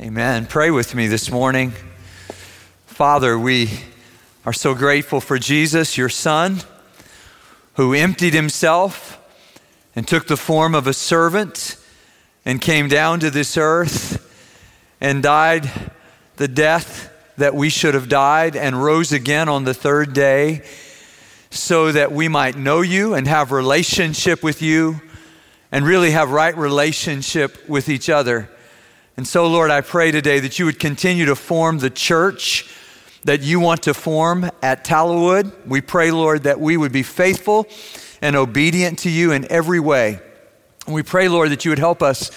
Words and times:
Amen. 0.00 0.46
Pray 0.46 0.72
with 0.72 0.92
me 0.96 1.06
this 1.06 1.30
morning. 1.30 1.72
Father, 2.84 3.38
we 3.38 3.70
are 4.44 4.52
so 4.52 4.74
grateful 4.74 5.20
for 5.20 5.38
Jesus, 5.38 5.96
your 5.96 6.08
Son, 6.08 6.62
who 7.74 7.94
emptied 7.94 8.34
himself 8.34 9.22
and 9.94 10.06
took 10.06 10.26
the 10.26 10.36
form 10.36 10.74
of 10.74 10.88
a 10.88 10.92
servant 10.92 11.76
and 12.44 12.60
came 12.60 12.88
down 12.88 13.20
to 13.20 13.30
this 13.30 13.56
earth 13.56 14.36
and 15.00 15.22
died 15.22 15.70
the 16.38 16.48
death 16.48 17.12
that 17.36 17.54
we 17.54 17.68
should 17.68 17.94
have 17.94 18.08
died 18.08 18.56
and 18.56 18.82
rose 18.82 19.12
again 19.12 19.48
on 19.48 19.62
the 19.62 19.74
third 19.74 20.12
day 20.12 20.62
so 21.50 21.92
that 21.92 22.10
we 22.10 22.26
might 22.26 22.56
know 22.56 22.80
you 22.80 23.14
and 23.14 23.28
have 23.28 23.52
relationship 23.52 24.42
with 24.42 24.60
you 24.60 25.00
and 25.70 25.86
really 25.86 26.10
have 26.10 26.32
right 26.32 26.56
relationship 26.56 27.68
with 27.68 27.88
each 27.88 28.10
other. 28.10 28.50
And 29.16 29.26
so, 29.26 29.46
Lord, 29.46 29.70
I 29.70 29.80
pray 29.80 30.10
today 30.10 30.40
that 30.40 30.58
you 30.58 30.64
would 30.64 30.80
continue 30.80 31.26
to 31.26 31.36
form 31.36 31.78
the 31.78 31.90
church 31.90 32.68
that 33.24 33.42
you 33.42 33.58
want 33.58 33.84
to 33.84 33.94
form 33.94 34.50
at 34.62 34.84
Tallowood. 34.84 35.66
We 35.66 35.80
pray, 35.80 36.10
Lord, 36.10 36.42
that 36.42 36.60
we 36.60 36.76
would 36.76 36.92
be 36.92 37.02
faithful 37.02 37.66
and 38.20 38.36
obedient 38.36 38.98
to 39.00 39.10
you 39.10 39.32
in 39.32 39.50
every 39.50 39.80
way. 39.80 40.20
We 40.86 41.02
pray, 41.02 41.28
Lord, 41.28 41.50
that 41.50 41.64
you 41.64 41.70
would 41.70 41.78
help 41.78 42.02
us 42.02 42.30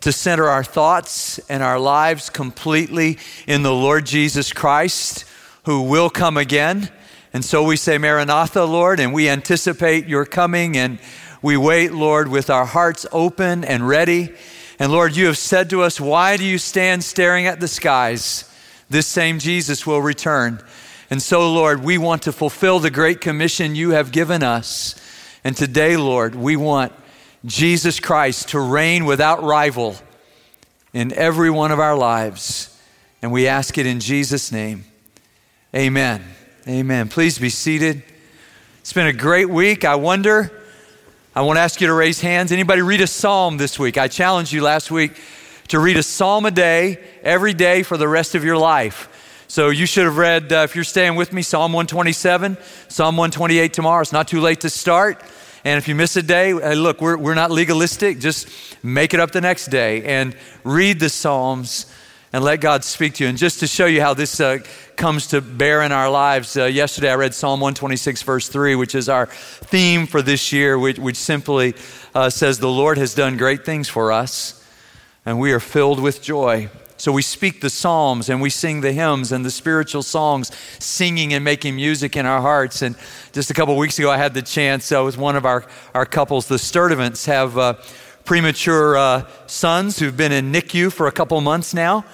to 0.00 0.12
center 0.12 0.44
our 0.44 0.62
thoughts 0.62 1.40
and 1.48 1.62
our 1.62 1.80
lives 1.80 2.30
completely 2.30 3.18
in 3.48 3.64
the 3.64 3.72
Lord 3.72 4.06
Jesus 4.06 4.52
Christ, 4.52 5.24
who 5.64 5.82
will 5.82 6.08
come 6.08 6.36
again. 6.36 6.90
And 7.32 7.44
so 7.44 7.64
we 7.64 7.76
say, 7.76 7.98
Maranatha, 7.98 8.64
Lord, 8.64 9.00
and 9.00 9.12
we 9.12 9.28
anticipate 9.28 10.06
your 10.06 10.24
coming 10.24 10.76
and 10.76 11.00
we 11.42 11.56
wait, 11.56 11.92
Lord, 11.92 12.28
with 12.28 12.48
our 12.48 12.64
hearts 12.64 13.06
open 13.10 13.64
and 13.64 13.86
ready. 13.86 14.34
And 14.78 14.92
Lord, 14.92 15.16
you 15.16 15.26
have 15.26 15.38
said 15.38 15.70
to 15.70 15.82
us, 15.82 16.00
Why 16.00 16.36
do 16.36 16.44
you 16.44 16.58
stand 16.58 17.02
staring 17.02 17.46
at 17.46 17.60
the 17.60 17.68
skies? 17.68 18.44
This 18.88 19.06
same 19.06 19.38
Jesus 19.38 19.86
will 19.86 20.00
return. 20.00 20.62
And 21.10 21.22
so, 21.22 21.52
Lord, 21.52 21.82
we 21.82 21.98
want 21.98 22.22
to 22.22 22.32
fulfill 22.32 22.78
the 22.78 22.90
great 22.90 23.20
commission 23.20 23.74
you 23.74 23.90
have 23.90 24.12
given 24.12 24.42
us. 24.42 24.94
And 25.42 25.56
today, 25.56 25.96
Lord, 25.96 26.34
we 26.34 26.56
want 26.56 26.92
Jesus 27.44 27.98
Christ 28.00 28.50
to 28.50 28.60
reign 28.60 29.04
without 29.04 29.42
rival 29.42 29.96
in 30.92 31.12
every 31.12 31.50
one 31.50 31.72
of 31.72 31.78
our 31.78 31.96
lives. 31.96 32.78
And 33.22 33.32
we 33.32 33.46
ask 33.46 33.78
it 33.78 33.86
in 33.86 34.00
Jesus' 34.00 34.52
name. 34.52 34.84
Amen. 35.74 36.24
Amen. 36.66 37.08
Please 37.08 37.38
be 37.38 37.50
seated. 37.50 38.02
It's 38.80 38.92
been 38.92 39.06
a 39.06 39.12
great 39.12 39.48
week. 39.48 39.84
I 39.84 39.96
wonder, 39.96 40.57
I 41.38 41.42
want 41.42 41.56
to 41.56 41.60
ask 41.60 41.80
you 41.80 41.86
to 41.86 41.94
raise 41.94 42.20
hands. 42.20 42.50
Anybody 42.50 42.82
read 42.82 43.00
a 43.00 43.06
psalm 43.06 43.58
this 43.58 43.78
week? 43.78 43.96
I 43.96 44.08
challenged 44.08 44.52
you 44.52 44.60
last 44.60 44.90
week 44.90 45.12
to 45.68 45.78
read 45.78 45.96
a 45.96 46.02
psalm 46.02 46.46
a 46.46 46.50
day, 46.50 46.98
every 47.22 47.54
day 47.54 47.84
for 47.84 47.96
the 47.96 48.08
rest 48.08 48.34
of 48.34 48.42
your 48.42 48.56
life. 48.56 49.44
So 49.46 49.68
you 49.68 49.86
should 49.86 50.06
have 50.06 50.16
read, 50.16 50.52
uh, 50.52 50.66
if 50.68 50.74
you're 50.74 50.82
staying 50.82 51.14
with 51.14 51.32
me, 51.32 51.42
Psalm 51.42 51.72
127, 51.72 52.58
Psalm 52.88 53.16
128 53.16 53.72
tomorrow. 53.72 54.02
It's 54.02 54.10
not 54.10 54.26
too 54.26 54.40
late 54.40 54.62
to 54.62 54.68
start. 54.68 55.22
And 55.64 55.78
if 55.78 55.86
you 55.86 55.94
miss 55.94 56.16
a 56.16 56.22
day, 56.22 56.48
hey, 56.58 56.74
look, 56.74 57.00
we're, 57.00 57.16
we're 57.16 57.36
not 57.36 57.52
legalistic. 57.52 58.18
Just 58.18 58.48
make 58.82 59.14
it 59.14 59.20
up 59.20 59.30
the 59.30 59.40
next 59.40 59.66
day 59.66 60.02
and 60.02 60.34
read 60.64 60.98
the 60.98 61.08
Psalms 61.08 61.86
and 62.32 62.44
let 62.44 62.60
God 62.60 62.84
speak 62.84 63.14
to 63.14 63.24
you. 63.24 63.30
And 63.30 63.38
just 63.38 63.60
to 63.60 63.66
show 63.66 63.86
you 63.86 64.00
how 64.00 64.14
this 64.14 64.40
uh, 64.40 64.58
comes 64.96 65.28
to 65.28 65.40
bear 65.40 65.82
in 65.82 65.92
our 65.92 66.10
lives, 66.10 66.56
uh, 66.56 66.64
yesterday 66.64 67.10
I 67.10 67.14
read 67.14 67.34
Psalm 67.34 67.60
126, 67.60 68.22
verse 68.22 68.48
3, 68.48 68.74
which 68.74 68.94
is 68.94 69.08
our 69.08 69.26
theme 69.26 70.06
for 70.06 70.20
this 70.20 70.52
year, 70.52 70.78
which, 70.78 70.98
which 70.98 71.16
simply 71.16 71.74
uh, 72.14 72.28
says, 72.28 72.58
The 72.58 72.68
Lord 72.68 72.98
has 72.98 73.14
done 73.14 73.36
great 73.36 73.64
things 73.64 73.88
for 73.88 74.12
us, 74.12 74.64
and 75.24 75.38
we 75.38 75.52
are 75.52 75.60
filled 75.60 76.00
with 76.00 76.22
joy. 76.22 76.68
So 76.98 77.12
we 77.12 77.22
speak 77.22 77.60
the 77.60 77.70
Psalms 77.70 78.28
and 78.28 78.42
we 78.42 78.50
sing 78.50 78.80
the 78.80 78.92
hymns 78.92 79.30
and 79.30 79.44
the 79.44 79.52
spiritual 79.52 80.02
songs, 80.02 80.50
singing 80.80 81.32
and 81.32 81.44
making 81.44 81.76
music 81.76 82.16
in 82.16 82.26
our 82.26 82.40
hearts. 82.40 82.82
And 82.82 82.96
just 83.32 83.52
a 83.52 83.54
couple 83.54 83.76
weeks 83.76 84.00
ago, 84.00 84.10
I 84.10 84.16
had 84.16 84.34
the 84.34 84.42
chance 84.42 84.90
uh, 84.90 85.04
with 85.04 85.16
one 85.16 85.36
of 85.36 85.46
our, 85.46 85.64
our 85.94 86.04
couples, 86.04 86.48
the 86.48 86.56
Sturdivants, 86.56 87.26
have 87.26 87.56
uh, 87.56 87.74
premature 88.28 88.94
uh, 88.94 89.26
sons 89.46 89.98
who've 89.98 90.14
been 90.14 90.32
in 90.32 90.52
NICU 90.52 90.92
for 90.92 91.06
a 91.06 91.12
couple 91.12 91.40
months 91.40 91.72
now. 91.72 92.04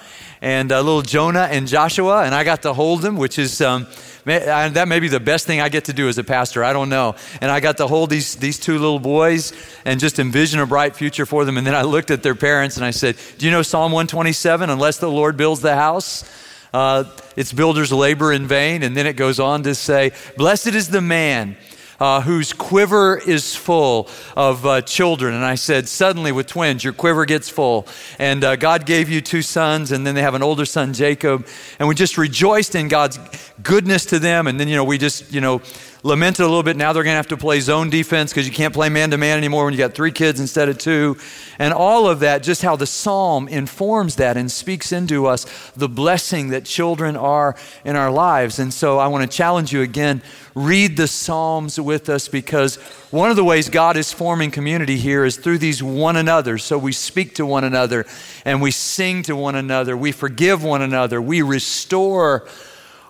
And 0.41 0.71
uh, 0.71 0.79
little 0.79 1.01
Jonah 1.01 1.49
and 1.51 1.67
Joshua, 1.67 2.23
and 2.23 2.33
I 2.33 2.45
got 2.45 2.61
to 2.61 2.71
hold 2.71 3.01
them, 3.01 3.17
which 3.17 3.37
is. 3.37 3.59
Um, 3.59 3.85
that 4.23 4.87
may 4.87 4.99
be 4.99 5.07
the 5.07 5.19
best 5.19 5.45
thing 5.45 5.61
I 5.61 5.69
get 5.69 5.85
to 5.85 5.93
do 5.93 6.07
as 6.07 6.17
a 6.17 6.23
pastor. 6.23 6.63
I 6.63 6.73
don't 6.73 6.89
know. 6.89 7.15
And 7.41 7.51
I 7.51 7.59
got 7.59 7.77
to 7.77 7.85
hold 7.85 8.09
these, 8.09 8.35
these 8.37 8.59
two 8.59 8.79
little 8.79 8.97
boys 8.97 9.53
and 9.85 9.99
just 9.99 10.17
envision 10.17 10.59
a 10.59 10.65
bright 10.65 10.95
future 10.95 11.27
for 11.27 11.45
them. 11.45 11.57
And 11.57 11.67
then 11.67 11.75
I 11.75 11.83
looked 11.83 12.09
at 12.09 12.23
their 12.23 12.33
parents 12.33 12.75
and 12.75 12.83
I 12.83 12.89
said, 12.89 13.17
Do 13.37 13.45
you 13.45 13.51
know 13.51 13.61
Psalm 13.61 13.91
127? 13.91 14.71
Unless 14.71 14.97
the 14.97 15.11
Lord 15.11 15.37
builds 15.37 15.61
the 15.61 15.75
house, 15.75 16.23
uh, 16.73 17.03
its 17.35 17.53
builders 17.53 17.91
labor 17.91 18.33
in 18.33 18.47
vain. 18.47 18.81
And 18.81 18.97
then 18.97 19.05
it 19.05 19.13
goes 19.13 19.39
on 19.39 19.61
to 19.61 19.75
say, 19.75 20.11
Blessed 20.37 20.73
is 20.73 20.89
the 20.89 21.01
man 21.01 21.55
uh, 21.99 22.21
whose 22.21 22.53
quiver 22.53 23.17
is 23.17 23.55
full 23.55 24.09
of 24.35 24.65
uh, 24.65 24.81
children. 24.81 25.33
And 25.33 25.45
I 25.45 25.55
said, 25.55 25.87
Suddenly, 25.87 26.31
with 26.31 26.47
twins, 26.47 26.83
your 26.83 26.93
quiver 26.93 27.25
gets 27.25 27.49
full. 27.49 27.87
And 28.19 28.43
uh, 28.43 28.55
God 28.55 28.85
gave 28.85 29.09
you 29.09 29.21
two 29.21 29.41
sons, 29.41 29.91
and 29.91 30.05
then 30.05 30.15
they 30.15 30.21
have 30.21 30.35
an 30.35 30.43
older 30.43 30.65
son, 30.65 30.93
Jacob. 30.93 31.47
And 31.79 31.87
we 31.87 31.95
just 31.95 32.17
rejoiced 32.17 32.75
in 32.75 32.87
God's 32.87 33.19
goodness 33.61 34.05
to 34.07 34.19
them. 34.19 34.47
And 34.47 34.59
then, 34.59 34.67
you 34.67 34.75
know, 34.75 34.83
we 34.83 34.97
just, 34.97 35.31
you 35.33 35.41
know, 35.41 35.61
lamented 36.05 36.41
a 36.41 36.47
little 36.47 36.61
bit. 36.61 36.77
Now 36.77 36.93
they're 36.93 37.01
going 37.01 37.13
to 37.13 37.17
have 37.17 37.29
to 37.29 37.37
play 37.37 37.59
zone 37.59 37.89
defense 37.89 38.31
because 38.31 38.47
you 38.47 38.53
can't 38.53 38.75
play 38.75 38.89
man 38.89 39.09
to 39.09 39.17
man 39.17 39.39
anymore 39.39 39.65
when 39.65 39.73
you 39.73 39.79
got 39.79 39.95
three 39.95 40.11
kids 40.11 40.39
instead 40.39 40.69
of 40.69 40.77
two. 40.77 41.17
And 41.57 41.73
all 41.73 42.07
of 42.07 42.19
that, 42.19 42.43
just 42.43 42.61
how 42.61 42.75
the 42.75 42.85
psalm 42.85 43.47
informs 43.47 44.17
that 44.17 44.37
and 44.37 44.51
speaks 44.51 44.91
into 44.91 45.25
us 45.25 45.45
the 45.75 45.89
blessing 45.89 46.49
that 46.49 46.63
children 46.63 47.17
are 47.17 47.55
in 47.83 47.95
our 47.95 48.11
lives. 48.11 48.59
And 48.59 48.71
so 48.71 48.99
I 48.99 49.07
want 49.07 49.29
to 49.29 49.35
challenge 49.35 49.73
you 49.73 49.81
again 49.81 50.21
read 50.53 50.95
the 50.95 51.07
psalms 51.07 51.79
with 51.79 52.07
us 52.07 52.29
because 52.29 52.77
one 53.11 53.29
of 53.29 53.35
the 53.35 53.43
ways 53.43 53.67
God 53.67 53.97
is 53.97 54.13
forming 54.13 54.51
community 54.51 54.97
here 54.97 55.25
is 55.25 55.35
through 55.37 55.57
these 55.57 55.83
one 55.83 56.15
another. 56.15 56.57
So 56.59 56.77
we 56.77 56.93
speak 56.93 57.35
to 57.35 57.45
one 57.45 57.63
another 57.63 58.05
and 58.45 58.61
we 58.61 58.71
sing 58.71 59.23
to 59.23 59.35
one 59.35 59.55
another, 59.55 59.97
we 59.97 60.11
forgive 60.11 60.63
one 60.63 60.81
another, 60.81 61.21
we 61.21 61.41
restore 61.41 62.47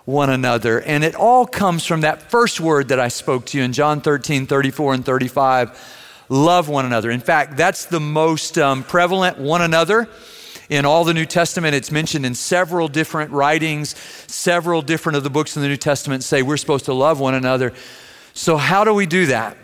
one 0.06 0.30
another. 0.30 0.80
And 0.82 1.04
it 1.04 1.16
all 1.16 1.46
comes 1.46 1.86
from 1.86 2.02
that 2.02 2.30
first 2.30 2.60
word 2.60 2.90
that 2.90 3.00
I 3.00 3.10
spoke 3.10 3.46
to 3.48 3.58
you 3.58 3.64
in 3.64 3.74
John 3.74 4.02
13, 4.02 4.48
34, 4.48 4.94
and 4.94 5.06
35 5.06 6.04
love 6.30 6.70
one 6.70 6.86
another. 6.86 7.12
In 7.12 7.20
fact, 7.20 7.58
that's 7.58 7.86
the 7.86 8.00
most 8.00 8.58
um, 8.58 8.84
prevalent 8.84 9.38
one 9.38 9.62
another. 9.62 10.08
In 10.70 10.86
all 10.86 11.04
the 11.04 11.14
New 11.14 11.26
Testament, 11.26 11.76
it's 11.76 11.92
mentioned 11.92 12.26
in 12.26 12.34
several 12.34 12.88
different 12.88 13.32
writings. 13.32 13.96
Several 14.28 14.82
different 14.82 15.18
of 15.18 15.24
the 15.24 15.30
books 15.30 15.56
in 15.56 15.62
the 15.62 15.68
New 15.68 15.78
Testament 15.78 16.24
say 16.24 16.42
we're 16.42 16.58
supposed 16.58 16.86
to 16.86 16.94
love 16.94 17.20
one 17.20 17.36
another. 17.36 17.74
So, 18.34 18.58
how 18.58 18.84
do 18.84 18.94
we 18.94 19.06
do 19.06 19.28
that? 19.28 19.58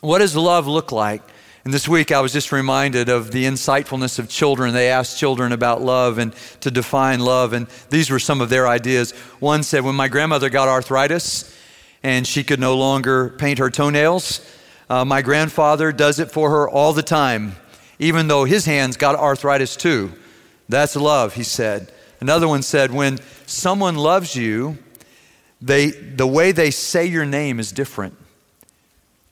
What 0.00 0.18
does 0.18 0.34
love 0.34 0.66
look 0.66 0.90
like? 0.90 1.22
And 1.66 1.74
this 1.74 1.88
week 1.88 2.12
I 2.12 2.20
was 2.20 2.32
just 2.32 2.52
reminded 2.52 3.08
of 3.08 3.32
the 3.32 3.44
insightfulness 3.44 4.20
of 4.20 4.28
children. 4.28 4.72
They 4.72 4.88
asked 4.88 5.18
children 5.18 5.50
about 5.50 5.82
love 5.82 6.18
and 6.18 6.32
to 6.60 6.70
define 6.70 7.18
love, 7.18 7.52
and 7.52 7.66
these 7.90 8.08
were 8.08 8.20
some 8.20 8.40
of 8.40 8.50
their 8.50 8.68
ideas. 8.68 9.10
One 9.40 9.64
said, 9.64 9.82
When 9.82 9.96
my 9.96 10.06
grandmother 10.06 10.48
got 10.48 10.68
arthritis 10.68 11.52
and 12.04 12.24
she 12.24 12.44
could 12.44 12.60
no 12.60 12.76
longer 12.76 13.30
paint 13.30 13.58
her 13.58 13.68
toenails, 13.68 14.48
uh, 14.88 15.04
my 15.04 15.22
grandfather 15.22 15.90
does 15.90 16.20
it 16.20 16.30
for 16.30 16.50
her 16.50 16.70
all 16.70 16.92
the 16.92 17.02
time, 17.02 17.56
even 17.98 18.28
though 18.28 18.44
his 18.44 18.64
hands 18.64 18.96
got 18.96 19.16
arthritis 19.16 19.74
too. 19.74 20.12
That's 20.68 20.94
love, 20.94 21.34
he 21.34 21.42
said. 21.42 21.90
Another 22.20 22.46
one 22.46 22.62
said, 22.62 22.92
When 22.92 23.18
someone 23.46 23.96
loves 23.96 24.36
you, 24.36 24.78
they, 25.60 25.90
the 25.90 26.28
way 26.28 26.52
they 26.52 26.70
say 26.70 27.06
your 27.06 27.26
name 27.26 27.58
is 27.58 27.72
different. 27.72 28.16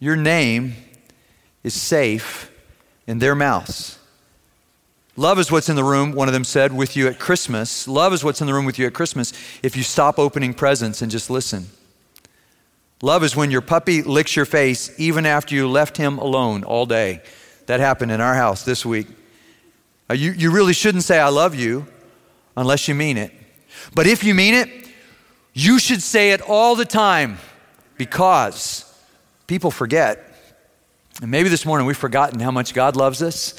Your 0.01 0.17
name 0.17 0.75
is 1.65 1.75
safe 1.75 2.53
in 3.07 3.19
their 3.19 3.35
mouths. 3.35 3.99
Love 5.17 5.39
is 5.39 5.51
what's 5.51 5.69
in 5.69 5.77
the 5.77 5.85
room, 5.85 6.13
one 6.13 6.29
of 6.29 6.35
them 6.35 6.45
said, 6.45 6.73
with 6.73 6.97
you 6.97 7.07
at 7.07 7.19
Christmas. 7.19 7.87
Love 7.87 8.13
is 8.13 8.25
what's 8.25 8.41
in 8.41 8.47
the 8.47 8.55
room 8.55 8.65
with 8.65 8.79
you 8.79 8.87
at 8.87 8.95
Christmas 8.95 9.33
if 9.63 9.77
you 9.77 9.83
stop 9.83 10.19
opening 10.19 10.53
presents 10.53 11.03
and 11.03 11.11
just 11.11 11.31
listen. 11.31 11.67
Love 13.01 13.23
is 13.23 13.37
when 13.37 13.51
your 13.51 13.61
puppy 13.61 14.03
licks 14.03 14.35
your 14.35 14.45
face 14.45 14.93
even 14.99 15.25
after 15.25 15.55
you 15.55 15.69
left 15.69 15.97
him 15.97 16.19
alone 16.19 16.65
all 16.65 16.87
day. 16.87 17.23
That 17.67 17.81
happened 17.81 18.11
in 18.11 18.21
our 18.21 18.35
house 18.35 18.65
this 18.65 18.85
week. 18.85 19.07
You, 20.11 20.33
you 20.33 20.51
really 20.51 20.73
shouldn't 20.73 21.05
say, 21.05 21.19
I 21.19 21.29
love 21.29 21.55
you, 21.55 21.87
unless 22.57 22.89
you 22.89 22.95
mean 22.95 23.17
it. 23.17 23.33
But 23.95 24.07
if 24.07 24.25
you 24.25 24.35
mean 24.35 24.55
it, 24.55 24.69
you 25.53 25.79
should 25.79 26.03
say 26.03 26.33
it 26.33 26.41
all 26.43 26.75
the 26.75 26.85
time 26.85 27.39
because 27.97 28.93
people 29.47 29.71
forget. 29.71 30.34
And 31.23 31.31
maybe 31.31 31.49
this 31.49 31.65
morning 31.65 31.87
we've 31.87 31.97
forgotten 31.97 32.41
how 32.41 32.51
much 32.51 32.75
God 32.75 32.97
loves 32.97 33.23
us. 33.23 33.55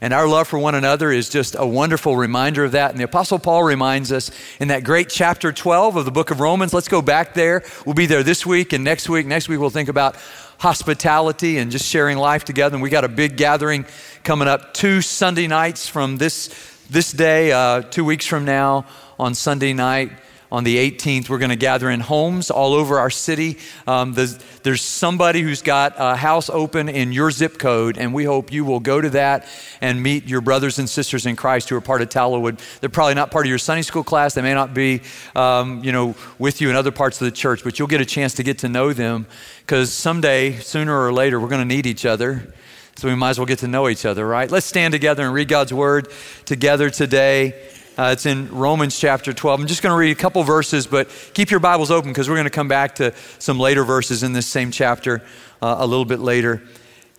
And 0.00 0.12
our 0.12 0.28
love 0.28 0.46
for 0.46 0.58
one 0.58 0.74
another 0.74 1.10
is 1.10 1.28
just 1.28 1.56
a 1.58 1.66
wonderful 1.66 2.16
reminder 2.16 2.64
of 2.64 2.72
that. 2.72 2.90
And 2.90 3.00
the 3.00 3.04
Apostle 3.04 3.38
Paul 3.38 3.64
reminds 3.64 4.12
us 4.12 4.30
in 4.60 4.68
that 4.68 4.84
great 4.84 5.08
chapter 5.08 5.50
12 5.50 5.96
of 5.96 6.04
the 6.04 6.10
book 6.10 6.30
of 6.30 6.38
Romans. 6.38 6.74
Let's 6.74 6.86
go 6.86 7.00
back 7.00 7.34
there. 7.34 7.64
We'll 7.86 7.94
be 7.94 8.06
there 8.06 8.22
this 8.22 8.44
week 8.44 8.74
and 8.74 8.84
next 8.84 9.08
week. 9.08 9.26
Next 9.26 9.48
week 9.48 9.58
we'll 9.58 9.70
think 9.70 9.88
about 9.88 10.16
hospitality 10.58 11.56
and 11.56 11.70
just 11.70 11.86
sharing 11.86 12.18
life 12.18 12.44
together. 12.44 12.76
And 12.76 12.82
we 12.82 12.90
got 12.90 13.04
a 13.04 13.08
big 13.08 13.36
gathering 13.36 13.86
coming 14.22 14.46
up 14.46 14.74
two 14.74 15.00
Sunday 15.00 15.46
nights 15.46 15.88
from 15.88 16.18
this 16.18 16.48
this 16.90 17.12
day, 17.12 17.52
uh, 17.52 17.82
two 17.82 18.04
weeks 18.04 18.26
from 18.26 18.44
now, 18.44 18.86
on 19.18 19.34
Sunday 19.34 19.72
night, 19.72 20.10
on 20.50 20.64
the 20.64 20.76
18th, 20.90 21.28
we're 21.28 21.38
going 21.38 21.50
to 21.50 21.56
gather 21.56 21.90
in 21.90 22.00
homes 22.00 22.50
all 22.50 22.72
over 22.72 22.98
our 22.98 23.10
city. 23.10 23.58
Um, 23.86 24.14
there's, 24.14 24.38
there's, 24.62 24.82
somebody 24.82 25.42
who's 25.42 25.60
got 25.60 25.94
a 25.98 26.16
house 26.16 26.48
open 26.48 26.88
in 26.88 27.12
your 27.12 27.30
zip 27.30 27.58
code, 27.58 27.98
and 27.98 28.14
we 28.14 28.24
hope 28.24 28.52
you 28.52 28.64
will 28.64 28.80
go 28.80 29.00
to 29.00 29.10
that 29.10 29.46
and 29.80 30.02
meet 30.02 30.26
your 30.26 30.40
brothers 30.40 30.78
and 30.78 30.88
sisters 30.88 31.26
in 31.26 31.36
Christ 31.36 31.68
who 31.68 31.76
are 31.76 31.80
part 31.80 32.00
of 32.00 32.08
Tallowood. 32.08 32.58
They're 32.80 32.88
probably 32.88 33.14
not 33.14 33.30
part 33.30 33.44
of 33.44 33.50
your 33.50 33.58
Sunday 33.58 33.82
school 33.82 34.02
class. 34.02 34.34
They 34.34 34.42
may 34.42 34.54
not 34.54 34.72
be, 34.72 35.02
um, 35.36 35.84
you 35.84 35.92
know, 35.92 36.14
with 36.38 36.60
you 36.60 36.70
in 36.70 36.76
other 36.76 36.92
parts 36.92 37.20
of 37.20 37.26
the 37.26 37.30
church, 37.30 37.62
but 37.62 37.78
you'll 37.78 37.88
get 37.88 38.00
a 38.00 38.06
chance 38.06 38.34
to 38.34 38.42
get 38.42 38.58
to 38.58 38.68
know 38.68 38.92
them 38.92 39.26
because 39.60 39.92
someday, 39.92 40.56
sooner 40.58 40.98
or 40.98 41.12
later, 41.12 41.38
we're 41.38 41.48
going 41.48 41.66
to 41.66 41.74
need 41.74 41.86
each 41.86 42.06
other. 42.06 42.54
So 42.96 43.06
we 43.06 43.14
might 43.14 43.30
as 43.30 43.38
well 43.38 43.46
get 43.46 43.60
to 43.60 43.68
know 43.68 43.88
each 43.88 44.04
other, 44.04 44.26
right? 44.26 44.50
Let's 44.50 44.66
stand 44.66 44.90
together 44.90 45.22
and 45.24 45.32
read 45.32 45.46
God's 45.46 45.72
word 45.72 46.08
together 46.46 46.90
today. 46.90 47.54
Uh, 47.98 48.10
it's 48.12 48.26
in 48.26 48.48
Romans 48.54 48.96
chapter 48.96 49.32
12. 49.32 49.58
I'm 49.58 49.66
just 49.66 49.82
going 49.82 49.92
to 49.92 49.98
read 49.98 50.12
a 50.12 50.20
couple 50.20 50.40
verses, 50.44 50.86
but 50.86 51.10
keep 51.34 51.50
your 51.50 51.58
Bibles 51.58 51.90
open 51.90 52.12
because 52.12 52.28
we're 52.28 52.36
going 52.36 52.44
to 52.44 52.50
come 52.50 52.68
back 52.68 52.94
to 52.94 53.12
some 53.40 53.58
later 53.58 53.82
verses 53.82 54.22
in 54.22 54.32
this 54.32 54.46
same 54.46 54.70
chapter 54.70 55.20
uh, 55.60 55.78
a 55.80 55.86
little 55.86 56.04
bit 56.04 56.20
later. 56.20 56.62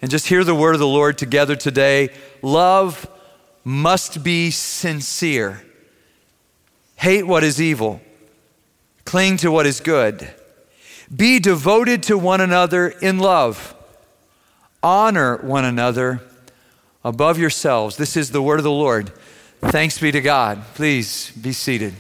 And 0.02 0.10
just 0.10 0.28
hear 0.28 0.46
the 0.46 0.56
word 0.56 0.76
of 0.76 0.80
the 0.80 0.88
Lord 0.88 1.18
together 1.18 1.58
today. 1.58 2.14
Love 2.42 3.10
must 3.66 4.24
be 4.24 4.52
sincere. 4.52 5.62
Hate 6.96 7.28
what 7.28 7.44
is 7.44 7.62
evil. 7.62 8.00
Cling 9.04 9.36
to 9.38 9.52
what 9.52 9.66
is 9.66 9.82
good. 9.82 10.34
Be 11.14 11.40
devoted 11.40 12.04
to 12.04 12.18
one 12.18 12.40
another 12.40 12.88
in 12.88 13.20
love 13.20 13.76
honor 14.82 15.36
one 15.38 15.66
another 15.66 16.22
above 17.04 17.38
yourselves. 17.38 17.98
This 17.98 18.16
is 18.16 18.32
the 18.32 18.42
word 18.42 18.60
of 18.60 18.64
the 18.64 18.72
Lord. 18.72 19.12
Thanks 19.62 20.00
be 20.00 20.12
to 20.12 20.22
God. 20.22 20.64
Please 20.74 21.32
be 21.32 21.52
seated. 21.52 21.94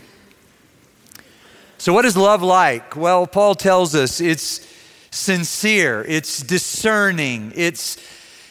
So, 1.77 1.93
what 1.93 2.05
is 2.05 2.15
love 2.15 2.41
like? 2.41 2.95
Well, 2.95 3.27
Paul 3.27 3.53
tells 3.53 3.95
us 3.95 4.21
it's 4.21 4.65
sincere, 5.11 6.03
it's 6.07 6.41
discerning, 6.41 7.51
it's 7.55 7.97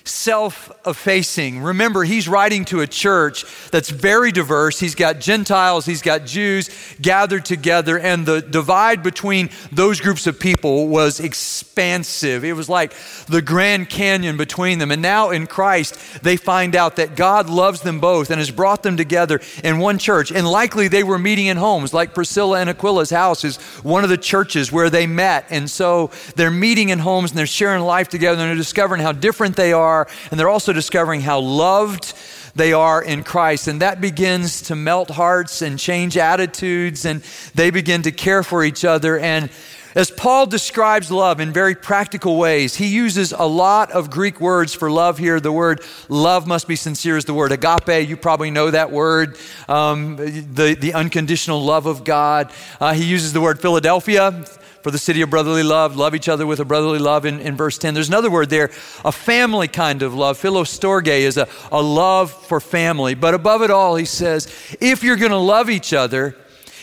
self 0.08 0.72
effacing. 0.86 1.60
Remember, 1.60 2.04
he's 2.04 2.28
writing 2.28 2.64
to 2.66 2.80
a 2.80 2.86
church 2.86 3.44
that's 3.70 3.90
very 3.90 4.32
diverse. 4.32 4.80
He's 4.80 4.94
got 4.94 5.20
Gentiles, 5.20 5.86
he's 5.86 6.02
got 6.02 6.24
Jews 6.24 6.70
gathered 7.00 7.44
together, 7.44 7.98
and 7.98 8.26
the 8.26 8.40
divide 8.40 9.02
between 9.02 9.50
those 9.72 10.00
groups 10.00 10.26
of 10.26 10.40
people 10.40 10.88
was 10.88 11.20
expansive. 11.20 12.44
It 12.44 12.54
was 12.54 12.68
like 12.68 12.94
the 13.26 13.42
Grand 13.42 13.88
Canyon 13.88 14.36
between 14.36 14.78
them. 14.78 14.90
And 14.90 15.02
now 15.02 15.30
in 15.30 15.46
Christ, 15.46 16.22
they 16.22 16.36
find 16.36 16.74
out 16.76 16.96
that 16.96 17.16
God 17.16 17.48
loves 17.48 17.82
them 17.82 18.00
both 18.00 18.30
and 18.30 18.38
has 18.38 18.50
brought 18.50 18.82
them 18.82 18.96
together 18.96 19.40
in 19.64 19.78
one 19.78 19.98
church. 19.98 20.30
And 20.30 20.46
likely 20.46 20.88
they 20.88 21.04
were 21.04 21.18
meeting 21.18 21.46
in 21.46 21.56
homes, 21.56 21.92
like 21.94 22.14
Priscilla 22.14 22.60
and 22.60 22.70
Aquila's 22.70 23.10
house 23.10 23.44
is 23.44 23.56
one 23.82 24.04
of 24.04 24.10
the 24.10 24.18
churches 24.18 24.70
where 24.72 24.90
they 24.90 25.06
met. 25.06 25.46
And 25.50 25.70
so 25.70 26.10
they're 26.36 26.50
meeting 26.50 26.90
in 26.90 26.98
homes 26.98 27.30
and 27.30 27.38
they're 27.38 27.46
sharing 27.46 27.82
life 27.82 28.08
together 28.08 28.40
and 28.40 28.48
they're 28.48 28.56
discovering 28.56 29.00
how 29.00 29.12
different 29.12 29.56
they 29.56 29.72
are 29.72 29.97
are, 29.98 30.08
and 30.30 30.38
they're 30.38 30.48
also 30.48 30.72
discovering 30.72 31.20
how 31.20 31.40
loved 31.40 32.14
they 32.54 32.72
are 32.72 33.02
in 33.02 33.22
Christ. 33.22 33.68
And 33.68 33.82
that 33.82 34.00
begins 34.00 34.62
to 34.62 34.76
melt 34.76 35.10
hearts 35.10 35.62
and 35.62 35.78
change 35.78 36.16
attitudes, 36.16 37.04
and 37.04 37.22
they 37.54 37.70
begin 37.70 38.02
to 38.02 38.12
care 38.12 38.42
for 38.42 38.64
each 38.64 38.84
other. 38.84 39.18
And 39.18 39.50
as 39.94 40.10
Paul 40.10 40.46
describes 40.46 41.10
love 41.10 41.40
in 41.40 41.52
very 41.52 41.74
practical 41.74 42.36
ways, 42.36 42.76
he 42.76 42.86
uses 42.86 43.32
a 43.32 43.46
lot 43.46 43.90
of 43.90 44.10
Greek 44.10 44.40
words 44.40 44.74
for 44.74 44.90
love 44.90 45.18
here. 45.18 45.40
The 45.40 45.50
word 45.50 45.80
love 46.08 46.46
must 46.46 46.68
be 46.68 46.76
sincere 46.76 47.16
is 47.16 47.24
the 47.24 47.34
word 47.34 47.52
agape. 47.52 48.08
You 48.08 48.16
probably 48.16 48.50
know 48.50 48.70
that 48.70 48.92
word, 48.92 49.36
um, 49.68 50.16
the, 50.16 50.76
the 50.78 50.94
unconditional 50.94 51.64
love 51.64 51.86
of 51.86 52.04
God. 52.04 52.52
Uh, 52.80 52.92
he 52.92 53.04
uses 53.04 53.32
the 53.32 53.40
word 53.40 53.60
Philadelphia 53.60 54.44
for 54.82 54.90
the 54.90 54.98
city 54.98 55.22
of 55.22 55.30
brotherly 55.30 55.62
love, 55.62 55.96
love 55.96 56.14
each 56.14 56.28
other 56.28 56.46
with 56.46 56.60
a 56.60 56.64
brotherly 56.64 56.98
love 56.98 57.24
in, 57.24 57.40
in 57.40 57.56
verse 57.56 57.78
10. 57.78 57.94
There's 57.94 58.08
another 58.08 58.30
word 58.30 58.50
there, 58.50 58.70
a 59.04 59.12
family 59.12 59.68
kind 59.68 60.02
of 60.02 60.14
love. 60.14 60.38
Philostorge 60.38 61.08
is 61.08 61.36
a, 61.36 61.48
a 61.72 61.82
love 61.82 62.30
for 62.30 62.60
family. 62.60 63.14
But 63.14 63.34
above 63.34 63.62
it 63.62 63.70
all, 63.70 63.96
he 63.96 64.04
says, 64.04 64.46
if 64.80 65.02
you're 65.02 65.16
going 65.16 65.32
to 65.32 65.38
love 65.38 65.68
each 65.68 65.92
other, 65.92 66.36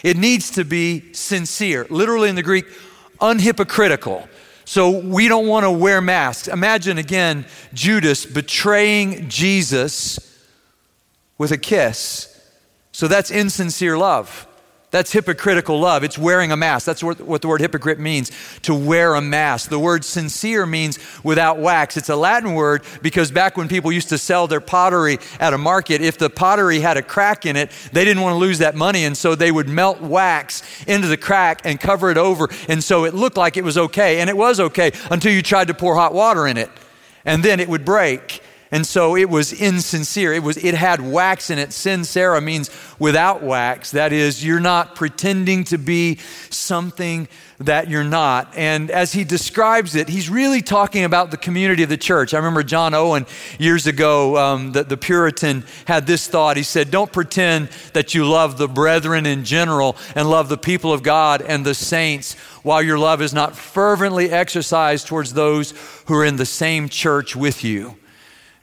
it 0.03 0.17
needs 0.17 0.51
to 0.51 0.63
be 0.63 1.13
sincere. 1.13 1.87
Literally 1.89 2.29
in 2.29 2.35
the 2.35 2.43
Greek, 2.43 2.65
unhypocritical. 3.21 4.27
So 4.65 4.99
we 4.99 5.27
don't 5.27 5.47
want 5.47 5.63
to 5.63 5.71
wear 5.71 6.01
masks. 6.01 6.47
Imagine 6.47 6.97
again 6.97 7.45
Judas 7.73 8.25
betraying 8.25 9.29
Jesus 9.29 10.19
with 11.37 11.51
a 11.51 11.57
kiss. 11.57 12.31
So 12.91 13.07
that's 13.07 13.29
insincere 13.29 13.97
love. 13.97 14.47
That's 14.95 15.11
hypocritical 15.11 15.77
love. 15.77 16.05
It's 16.05 16.17
wearing 16.17 16.53
a 16.53 16.55
mask. 16.55 16.85
That's 16.85 17.03
what, 17.03 17.17
the 17.17 17.49
word 17.49 17.59
hypocrite 17.59 17.99
means 17.99 18.31
to 18.61 18.73
wear 18.73 19.15
a 19.15 19.21
mask. 19.21 19.69
The 19.69 19.77
word 19.77 20.05
sincere 20.05 20.65
means 20.65 20.99
without 21.21 21.57
wax. 21.57 21.97
It's 21.97 22.07
a 22.07 22.15
Latin 22.15 22.53
word 22.53 22.81
because 23.01 23.29
back 23.29 23.57
when 23.57 23.67
people 23.67 23.91
used 23.91 24.07
to 24.07 24.17
sell 24.17 24.47
their 24.47 24.61
pottery 24.61 25.17
at 25.37 25.53
a 25.53 25.57
market, 25.57 25.99
if 25.99 26.17
the 26.17 26.29
pottery 26.29 26.79
had 26.79 26.95
a 26.95 27.01
crack 27.01 27.45
in 27.45 27.57
it, 27.57 27.71
they 27.91 28.05
didn't 28.05 28.23
want 28.23 28.35
to 28.35 28.37
lose 28.37 28.59
that 28.59 28.73
money. 28.73 29.03
And 29.03 29.17
so 29.17 29.35
they 29.35 29.51
would 29.51 29.67
melt 29.67 29.99
wax 29.99 30.63
into 30.87 31.09
the 31.09 31.17
crack 31.17 31.59
and 31.65 31.77
cover 31.77 32.09
it 32.09 32.17
over. 32.17 32.47
And 32.69 32.81
so 32.81 33.03
it 33.03 33.13
looked 33.13 33.35
like 33.35 33.57
it 33.57 33.65
was 33.65 33.77
okay. 33.77 34.21
And 34.21 34.29
it 34.29 34.37
was 34.37 34.61
okay 34.61 34.93
until 35.11 35.33
you 35.33 35.41
tried 35.41 35.67
to 35.67 35.73
pour 35.73 35.95
hot 35.95 36.13
water 36.13 36.47
in 36.47 36.55
it. 36.55 36.69
And 37.25 37.43
then 37.43 37.59
it 37.59 37.67
would 37.67 37.83
break. 37.83 38.41
And 38.75 38.85
so 38.85 39.15
it 39.15 39.29
was 39.29 39.53
insincere. 39.53 40.33
It 40.33 40.43
was 40.43 40.57
it 40.57 40.73
had 40.73 40.99
wax 40.99 41.49
in 41.49 41.59
it. 41.59 41.69
Sincera 41.69 42.43
means 42.43 42.69
without 42.99 43.41
wax. 43.41 43.91
That 43.91 44.11
is, 44.11 44.43
you're 44.43 44.59
not 44.59 44.95
pretending 44.95 45.63
to 45.65 45.77
be 45.77 46.17
something 46.49 47.29
that 47.59 47.89
you're 47.89 48.03
not. 48.03 48.53
And 48.57 48.91
as 48.91 49.13
he 49.13 49.23
describes 49.23 49.95
it, 49.95 50.09
he's 50.09 50.29
really 50.29 50.61
talking 50.61 51.05
about 51.05 51.31
the 51.31 51.37
community 51.37 51.83
of 51.83 51.89
the 51.89 51.95
church. 51.95 52.33
I 52.33 52.37
remember 52.37 52.63
John 52.63 52.93
Owen 52.93 53.25
years 53.57 53.87
ago, 53.87 54.35
um, 54.35 54.73
the, 54.73 54.83
the 54.83 54.97
Puritan 54.97 55.63
had 55.85 56.05
this 56.05 56.27
thought. 56.27 56.57
He 56.57 56.63
said, 56.63 56.91
Don't 56.91 57.13
pretend 57.13 57.69
that 57.93 58.13
you 58.13 58.27
love 58.27 58.57
the 58.57 58.67
brethren 58.67 59.25
in 59.25 59.45
general 59.45 59.95
and 60.15 60.29
love 60.29 60.49
the 60.49 60.57
people 60.57 60.91
of 60.91 61.01
God 61.01 61.41
and 61.41 61.65
the 61.65 61.75
saints 61.75 62.33
while 62.61 62.81
your 62.81 62.99
love 62.99 63.21
is 63.21 63.33
not 63.33 63.55
fervently 63.55 64.31
exercised 64.31 65.07
towards 65.07 65.31
those 65.31 65.73
who 66.07 66.15
are 66.15 66.25
in 66.25 66.35
the 66.35 66.45
same 66.45 66.89
church 66.89 67.37
with 67.37 67.63
you. 67.63 67.95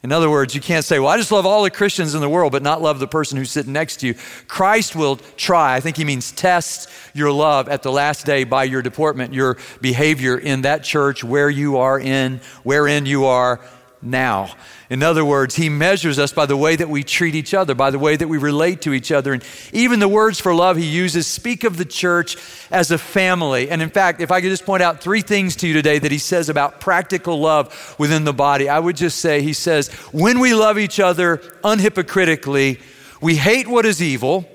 In 0.03 0.11
other 0.11 0.29
words, 0.29 0.53
you 0.53 0.61
can't 0.61 0.85
say, 0.85 0.99
Well, 0.99 1.09
I 1.09 1.17
just 1.17 1.31
love 1.31 1.47
all 1.47 1.63
the 1.63 1.71
Christians 1.71 2.15
in 2.15 2.21
the 2.21 2.29
world, 2.29 2.51
but 2.51 2.63
not 2.63 2.83
love 2.83 2.99
the 2.99 3.07
person 3.07 3.39
who's 3.39 3.53
sitting 3.53 3.73
next 3.73 3.99
to 3.99 4.09
you. 4.09 4.15
Christ 4.49 4.97
will 4.97 5.17
try, 5.37 5.77
I 5.77 5.81
think 5.81 5.97
he 5.97 6.05
means 6.05 6.33
test 6.33 6.91
your 7.15 7.31
love 7.31 7.69
at 7.69 7.83
the 7.83 7.93
last 7.93 8.27
day 8.27 8.43
by 8.43 8.65
your 8.65 8.83
deportment, 8.83 9.33
your 9.33 9.59
behavior 9.81 10.37
in 10.37 10.63
that 10.63 10.83
church 10.83 11.23
where 11.23 11.49
you 11.49 11.79
are 11.79 12.01
in, 12.01 12.41
wherein 12.65 13.07
you 13.07 13.27
are 13.27 13.61
now. 14.01 14.53
In 14.93 15.03
other 15.03 15.25
words, 15.25 15.57
he 15.57 15.71
measures 15.71 16.19
us 16.19 16.33
by 16.33 16.45
the 16.45 16.55
way 16.55 16.77
that 16.77 16.91
we 16.91 17.03
treat 17.03 17.35
each 17.35 17.55
other, 17.55 17.75
by 17.75 17.91
the 17.91 17.99
way 17.99 18.15
that 18.15 18.29
we 18.29 18.37
relate 18.37 18.83
to 18.83 18.93
each 18.93 19.11
other. 19.11 19.33
And 19.33 19.43
even 19.73 20.01
the 20.01 20.07
words 20.07 20.39
for 20.39 20.55
love 20.55 20.77
he 20.77 20.85
uses 20.85 21.27
speak 21.27 21.65
of 21.65 21.79
the 21.79 21.87
church 21.87 22.37
as 22.71 22.91
a 22.91 22.99
family. 22.99 23.71
And 23.71 23.81
in 23.81 23.89
fact, 23.89 24.21
if 24.21 24.31
I 24.31 24.43
could 24.43 24.51
just 24.51 24.67
point 24.67 24.83
out 24.83 25.01
three 25.01 25.23
things 25.23 25.57
to 25.57 25.67
you 25.67 25.73
today 25.73 25.99
that 25.99 26.13
he 26.13 26.19
says 26.19 26.51
about 26.51 26.79
practical 26.79 27.41
love 27.41 27.97
within 27.99 28.25
the 28.25 28.35
body, 28.35 28.69
I 28.69 28.79
would 28.79 28.97
just 28.97 29.21
say, 29.21 29.41
he 29.41 29.55
says, 29.55 29.89
when 30.13 30.41
we 30.41 30.53
love 30.53 30.79
each 30.79 31.01
other 31.01 31.39
unhypocritically, 31.65 32.79
we 33.23 33.37
hate 33.37 33.67
what 33.67 33.87
is 33.87 34.03
evil, 34.03 34.47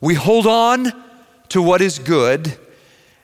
we 0.00 0.14
hold 0.14 0.46
on 0.46 0.90
to 1.50 1.60
what 1.60 1.82
is 1.82 1.98
good, 1.98 2.56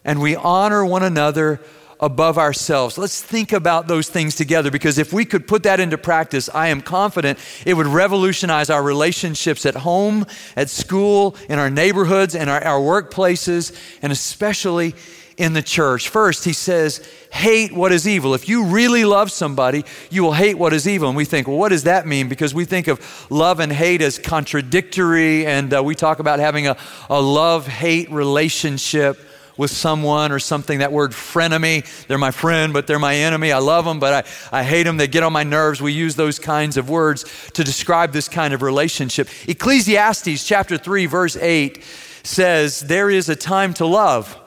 and 0.05 0.21
we 0.21 0.37
honor 0.37 0.85
one 0.85 1.03
another 1.03 1.63
above 2.01 2.39
ourselves. 2.39 2.99
Let's 2.99 3.23
think 3.23 3.53
about 3.53 3.89
those 3.89 4.09
things 4.09 4.35
together 4.35 4.71
because 4.71 4.99
if 4.99 5.13
we 5.13 5.25
could 5.25 5.47
put 5.47 5.63
that 5.63 5.81
into 5.81 5.97
practice, 5.97 6.49
I 6.53 6.69
am 6.69 6.81
confident 6.83 7.39
it 7.65 7.75
would 7.75 7.87
revolutionize 7.87 8.71
our 8.71 8.83
relationships 8.83 9.65
at 9.65 9.77
home, 9.77 10.27
at 10.57 10.69
school, 10.69 11.37
in 11.49 11.59
our 11.59 11.71
neighborhoods, 11.71 12.35
and 12.35 12.51
our, 12.51 12.63
our 12.63 12.81
workplaces, 12.81 13.77
and 14.03 14.13
especially 14.13 14.95
in 15.37 15.53
the 15.53 15.63
church. 15.63 16.09
First, 16.09 16.45
he 16.45 16.53
says, 16.53 17.07
hate 17.31 17.73
what 17.73 17.93
is 17.93 18.09
evil. 18.09 18.35
If 18.35 18.49
you 18.49 18.65
really 18.65 19.05
love 19.05 19.31
somebody, 19.31 19.85
you 20.11 20.23
will 20.23 20.33
hate 20.33 20.57
what 20.57 20.73
is 20.73 20.89
evil. 20.89 21.09
And 21.09 21.17
we 21.17 21.27
think, 21.27 21.47
well, 21.47 21.59
what 21.59 21.69
does 21.69 21.85
that 21.85 22.07
mean? 22.07 22.29
Because 22.29 22.55
we 22.55 22.65
think 22.65 22.89
of 22.89 23.27
love 23.31 23.61
and 23.61 23.71
hate 23.71 24.01
as 24.01 24.19
contradictory, 24.19 25.47
and 25.47 25.73
uh, 25.75 25.83
we 25.83 25.95
talk 25.95 26.19
about 26.19 26.39
having 26.39 26.67
a, 26.67 26.77
a 27.11 27.21
love 27.21 27.67
hate 27.67 28.11
relationship 28.11 29.19
with 29.57 29.71
someone 29.71 30.33
or 30.33 30.39
something, 30.39 30.81
that 30.81 30.93
word 30.93 31.13
frenemy, 31.13 32.07
they're 32.07 32.19
my 32.19 32.31
friend, 32.31 32.73
but 32.73 32.87
they're 32.87 32.99
my 32.99 33.15
enemy. 33.15 33.53
I 33.53 33.59
love 33.59 33.85
them, 33.85 33.99
but 33.99 34.27
I, 34.53 34.61
I 34.61 34.63
hate 34.63 34.83
them. 34.83 34.97
They 34.97 35.09
get 35.09 35.23
on 35.23 35.33
my 35.33 35.45
nerves. 35.45 35.81
We 35.81 35.93
use 35.93 36.15
those 36.15 36.39
kinds 36.39 36.77
of 36.77 36.89
words 36.91 37.25
to 37.53 37.65
describe 37.65 38.13
this 38.13 38.29
kind 38.29 38.53
of 38.53 38.63
relationship. 38.63 39.29
Ecclesiastes 39.49 40.47
chapter 40.47 40.77
3, 40.77 41.07
verse 41.07 41.37
8 41.37 41.83
says, 42.23 42.81
There 42.81 43.11
is 43.11 43.29
a 43.29 43.37
time 43.37 43.73
to 43.75 43.87
love 43.87 44.39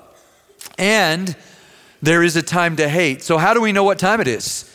and 0.77 1.35
there 2.01 2.23
is 2.23 2.35
a 2.35 2.41
time 2.41 2.77
to 2.77 2.87
hate. 2.87 3.21
So, 3.23 3.37
how 3.37 3.53
do 3.53 3.61
we 3.61 3.71
know 3.71 3.83
what 3.83 3.99
time 3.99 4.21
it 4.21 4.27
is? 4.27 4.65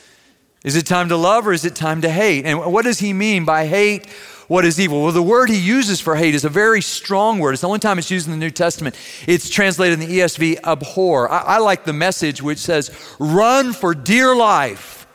Is 0.64 0.76
it 0.76 0.86
time 0.86 1.10
to 1.10 1.16
love 1.16 1.46
or 1.46 1.52
is 1.52 1.64
it 1.64 1.74
time 1.74 2.00
to 2.02 2.10
hate? 2.10 2.46
And 2.46 2.72
what 2.72 2.84
does 2.84 2.98
he 2.98 3.12
mean 3.12 3.44
by 3.44 3.66
hate 3.66 4.06
what 4.48 4.64
is 4.64 4.78
evil? 4.78 5.02
Well, 5.02 5.12
the 5.12 5.22
word 5.22 5.48
he 5.48 5.58
uses 5.58 6.00
for 6.00 6.16
hate 6.16 6.34
is 6.34 6.44
a 6.44 6.48
very 6.48 6.80
strong 6.80 7.38
word. 7.38 7.52
It's 7.52 7.62
the 7.62 7.68
only 7.68 7.80
time 7.80 7.98
it's 7.98 8.10
used 8.10 8.26
in 8.26 8.32
the 8.32 8.38
New 8.38 8.50
Testament. 8.50 8.96
It's 9.26 9.48
translated 9.48 10.00
in 10.00 10.08
the 10.08 10.18
ESV, 10.18 10.62
abhor. 10.64 11.30
I, 11.30 11.38
I 11.38 11.58
like 11.58 11.84
the 11.84 11.92
message 11.92 12.42
which 12.42 12.58
says, 12.58 12.90
run 13.18 13.72
for 13.72 13.94
dear 13.94 14.34
life 14.34 15.06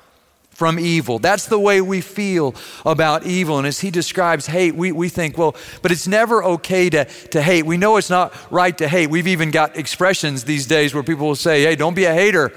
from 0.59 0.77
evil. 0.77 1.19
That's 1.19 1.45
the 1.45 1.57
way 1.57 1.79
we 1.79 2.01
feel 2.01 2.53
about 2.85 3.25
evil. 3.25 3.59
And 3.59 3.65
as 3.65 3.79
he 3.79 3.91
describes 3.91 4.45
hate, 4.45 4.75
we, 4.75 4.91
we 4.91 5.07
think, 5.07 5.37
well, 5.37 5.55
but 5.81 5.89
it's 5.89 6.05
never 6.05 6.43
okay 6.43 6.89
to, 6.89 7.05
to 7.05 7.41
hate. 7.41 7.65
We 7.65 7.77
know 7.77 7.95
it's 7.95 8.09
not 8.09 8.33
right 8.51 8.77
to 8.79 8.89
hate. 8.89 9.09
We've 9.09 9.27
even 9.27 9.51
got 9.51 9.77
expressions 9.77 10.43
these 10.43 10.67
days 10.67 10.93
where 10.93 11.01
people 11.01 11.27
will 11.27 11.35
say, 11.35 11.63
hey, 11.63 11.77
don't 11.77 11.93
be 11.93 12.03
a 12.03 12.13
hater. 12.13 12.51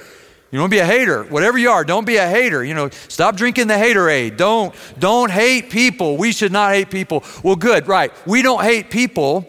You 0.52 0.58
don't 0.58 0.70
be 0.70 0.80
a 0.80 0.86
hater. 0.86 1.24
Whatever 1.24 1.56
you 1.56 1.70
are, 1.70 1.82
don't 1.82 2.04
be 2.04 2.16
a 2.16 2.28
hater. 2.28 2.62
You 2.62 2.74
know, 2.74 2.90
stop 2.90 3.36
drinking 3.36 3.68
the 3.68 3.74
haterade. 3.74 4.36
Don't 4.36 4.74
don't 4.98 5.30
hate 5.30 5.70
people. 5.70 6.18
We 6.18 6.30
should 6.30 6.52
not 6.52 6.72
hate 6.74 6.90
people. 6.90 7.24
Well, 7.42 7.56
good, 7.56 7.88
right. 7.88 8.12
We 8.26 8.42
don't 8.42 8.62
hate 8.62 8.90
people, 8.90 9.46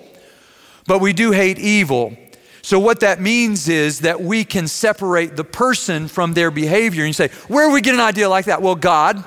but 0.88 1.02
we 1.02 1.12
do 1.12 1.32
hate 1.32 1.60
evil. 1.60 2.18
So 2.62 2.80
what 2.80 3.02
that 3.02 3.20
means 3.20 3.68
is 3.68 4.00
that 4.00 4.22
we 4.22 4.46
can 4.46 4.70
separate 4.70 5.36
the 5.36 5.44
person 5.44 6.08
from 6.08 6.34
their 6.34 6.50
behavior. 6.50 7.04
And 7.04 7.10
you 7.10 7.14
say, 7.14 7.28
where 7.50 7.68
do 7.68 7.74
we 7.74 7.82
get 7.82 7.94
an 7.94 8.00
idea 8.00 8.30
like 8.30 8.46
that? 8.46 8.62
Well, 8.62 8.76
God, 8.76 9.22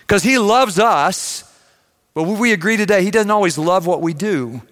because 0.00 0.22
He 0.22 0.38
loves 0.38 0.78
us. 0.78 1.44
But 2.14 2.22
we 2.22 2.54
agree 2.54 2.78
today? 2.78 3.04
He 3.04 3.10
doesn't 3.10 3.30
always 3.30 3.58
love 3.58 3.86
what 3.86 4.00
we 4.00 4.14
do. 4.14 4.62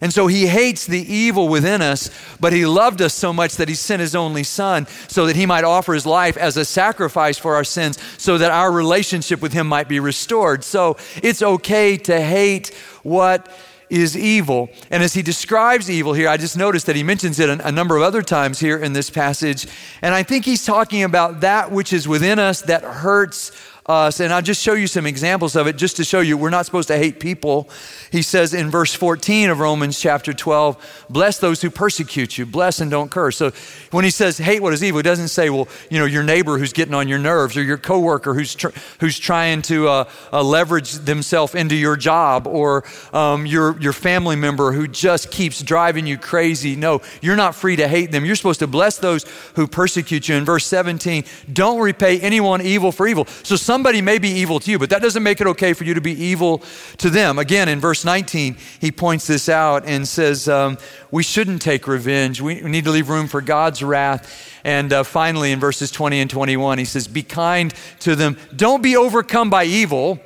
And 0.00 0.12
so 0.12 0.26
he 0.26 0.46
hates 0.46 0.86
the 0.86 1.00
evil 1.00 1.48
within 1.48 1.80
us, 1.80 2.10
but 2.38 2.52
he 2.52 2.66
loved 2.66 3.00
us 3.00 3.14
so 3.14 3.32
much 3.32 3.56
that 3.56 3.68
he 3.68 3.74
sent 3.74 4.00
his 4.00 4.14
only 4.14 4.44
son 4.44 4.86
so 5.08 5.26
that 5.26 5.36
he 5.36 5.46
might 5.46 5.64
offer 5.64 5.94
his 5.94 6.04
life 6.04 6.36
as 6.36 6.56
a 6.56 6.64
sacrifice 6.64 7.38
for 7.38 7.54
our 7.54 7.64
sins 7.64 7.98
so 8.18 8.36
that 8.38 8.50
our 8.50 8.70
relationship 8.70 9.40
with 9.40 9.52
him 9.52 9.66
might 9.66 9.88
be 9.88 10.00
restored. 10.00 10.64
So 10.64 10.98
it's 11.22 11.42
okay 11.42 11.96
to 11.96 12.20
hate 12.20 12.74
what 13.02 13.48
is 13.88 14.16
evil. 14.16 14.68
And 14.90 15.02
as 15.02 15.14
he 15.14 15.22
describes 15.22 15.90
evil 15.90 16.12
here, 16.12 16.28
I 16.28 16.36
just 16.36 16.56
noticed 16.56 16.86
that 16.86 16.96
he 16.96 17.02
mentions 17.02 17.38
it 17.38 17.48
a, 17.48 17.72
number 17.72 17.96
of 17.96 18.02
other 18.02 18.22
times 18.22 18.58
here 18.58 18.78
in 18.78 18.92
this 18.92 19.10
passage. 19.10 19.66
And 20.02 20.14
I 20.14 20.22
think 20.22 20.44
he's 20.44 20.64
talking 20.64 21.04
about 21.04 21.40
that 21.40 21.70
which 21.70 21.92
is 21.92 22.08
within 22.08 22.38
us 22.38 22.62
that 22.62 22.82
hurts 22.82 23.52
us. 23.88 24.20
And 24.20 24.32
I'll 24.32 24.42
just 24.42 24.62
show 24.62 24.74
you 24.74 24.86
some 24.86 25.06
examples 25.06 25.56
of 25.56 25.66
it 25.66 25.76
just 25.76 25.96
to 25.96 26.04
show 26.04 26.20
you 26.20 26.36
we're 26.36 26.50
not 26.50 26.66
supposed 26.66 26.88
to 26.88 26.98
hate 26.98 27.20
people. 27.20 27.68
He 28.10 28.22
says 28.22 28.54
in 28.54 28.70
verse 28.70 28.94
14 28.94 29.50
of 29.50 29.60
Romans 29.60 30.00
chapter 30.00 30.32
12, 30.32 31.06
bless 31.08 31.38
those 31.38 31.62
who 31.62 31.70
persecute 31.70 32.36
you, 32.38 32.46
bless 32.46 32.80
and 32.80 32.90
don't 32.90 33.10
curse. 33.10 33.36
So 33.36 33.52
when 33.90 34.04
he 34.04 34.10
says 34.10 34.38
hate 34.38 34.62
what 34.62 34.72
is 34.72 34.82
evil, 34.82 34.98
he 34.98 35.02
doesn't 35.02 35.28
say, 35.28 35.50
well, 35.50 35.68
you 35.90 35.98
know, 35.98 36.04
your 36.04 36.22
neighbor 36.22 36.58
who's 36.58 36.72
getting 36.72 36.94
on 36.94 37.08
your 37.08 37.18
nerves 37.18 37.56
or 37.56 37.62
your 37.62 37.78
coworker 37.78 38.34
who's, 38.34 38.54
tr- 38.54 38.70
who's 39.00 39.18
trying 39.18 39.62
to 39.62 39.88
uh, 39.88 40.04
uh, 40.32 40.42
leverage 40.42 40.92
themselves 40.92 41.54
into 41.54 41.76
your 41.76 41.96
job 41.96 42.46
or 42.46 42.84
um, 43.12 43.46
your, 43.46 43.80
your 43.80 43.92
family 43.92 44.36
member 44.36 44.72
who 44.72 44.88
just 44.88 45.30
keeps 45.30 45.62
driving 45.62 46.06
you 46.06 46.18
crazy. 46.18 46.76
No, 46.76 47.02
you're 47.20 47.36
not 47.36 47.54
free 47.54 47.76
to 47.76 47.86
hate 47.88 48.10
them. 48.10 48.24
You're 48.24 48.36
supposed 48.36 48.60
to 48.60 48.66
bless 48.66 48.98
those 48.98 49.24
who 49.54 49.66
persecute 49.66 50.28
you. 50.28 50.36
In 50.36 50.44
verse 50.44 50.66
17, 50.66 51.24
don't 51.52 51.80
repay 51.80 52.18
anyone 52.20 52.60
evil 52.60 52.92
for 52.92 53.06
evil. 53.06 53.26
So 53.26 53.56
somebody 53.76 54.00
may 54.00 54.16
be 54.16 54.30
evil 54.30 54.58
to 54.58 54.70
you, 54.70 54.78
but 54.78 54.88
that 54.88 55.02
doesn't 55.02 55.22
make 55.22 55.38
it 55.38 55.46
okay 55.46 55.74
for 55.74 55.84
you 55.84 55.92
to 55.92 56.00
be 56.00 56.12
evil 56.12 56.62
to 56.96 57.10
them. 57.10 57.38
Again, 57.38 57.68
in 57.68 57.78
verse 57.78 58.06
19, 58.06 58.56
he 58.80 58.90
points 58.90 59.26
this 59.26 59.50
out 59.50 59.84
and 59.84 60.08
says, 60.08 60.48
um, 60.48 60.78
we 61.10 61.22
shouldn't 61.22 61.60
take 61.60 61.86
revenge. 61.86 62.40
We, 62.40 62.62
need 62.62 62.84
to 62.84 62.90
leave 62.90 63.10
room 63.10 63.28
for 63.28 63.42
God's 63.42 63.82
wrath. 63.82 64.50
And 64.64 64.94
uh, 64.94 65.02
finally, 65.02 65.52
in 65.52 65.60
verses 65.60 65.90
20 65.90 66.20
and 66.20 66.30
21, 66.30 66.78
he 66.78 66.86
says, 66.86 67.06
Be 67.06 67.22
kind 67.22 67.74
to 68.00 68.16
them. 68.16 68.38
Don't 68.56 68.82
be 68.82 68.96
overcome 68.96 69.50
by 69.50 69.64
evil, 69.64 70.20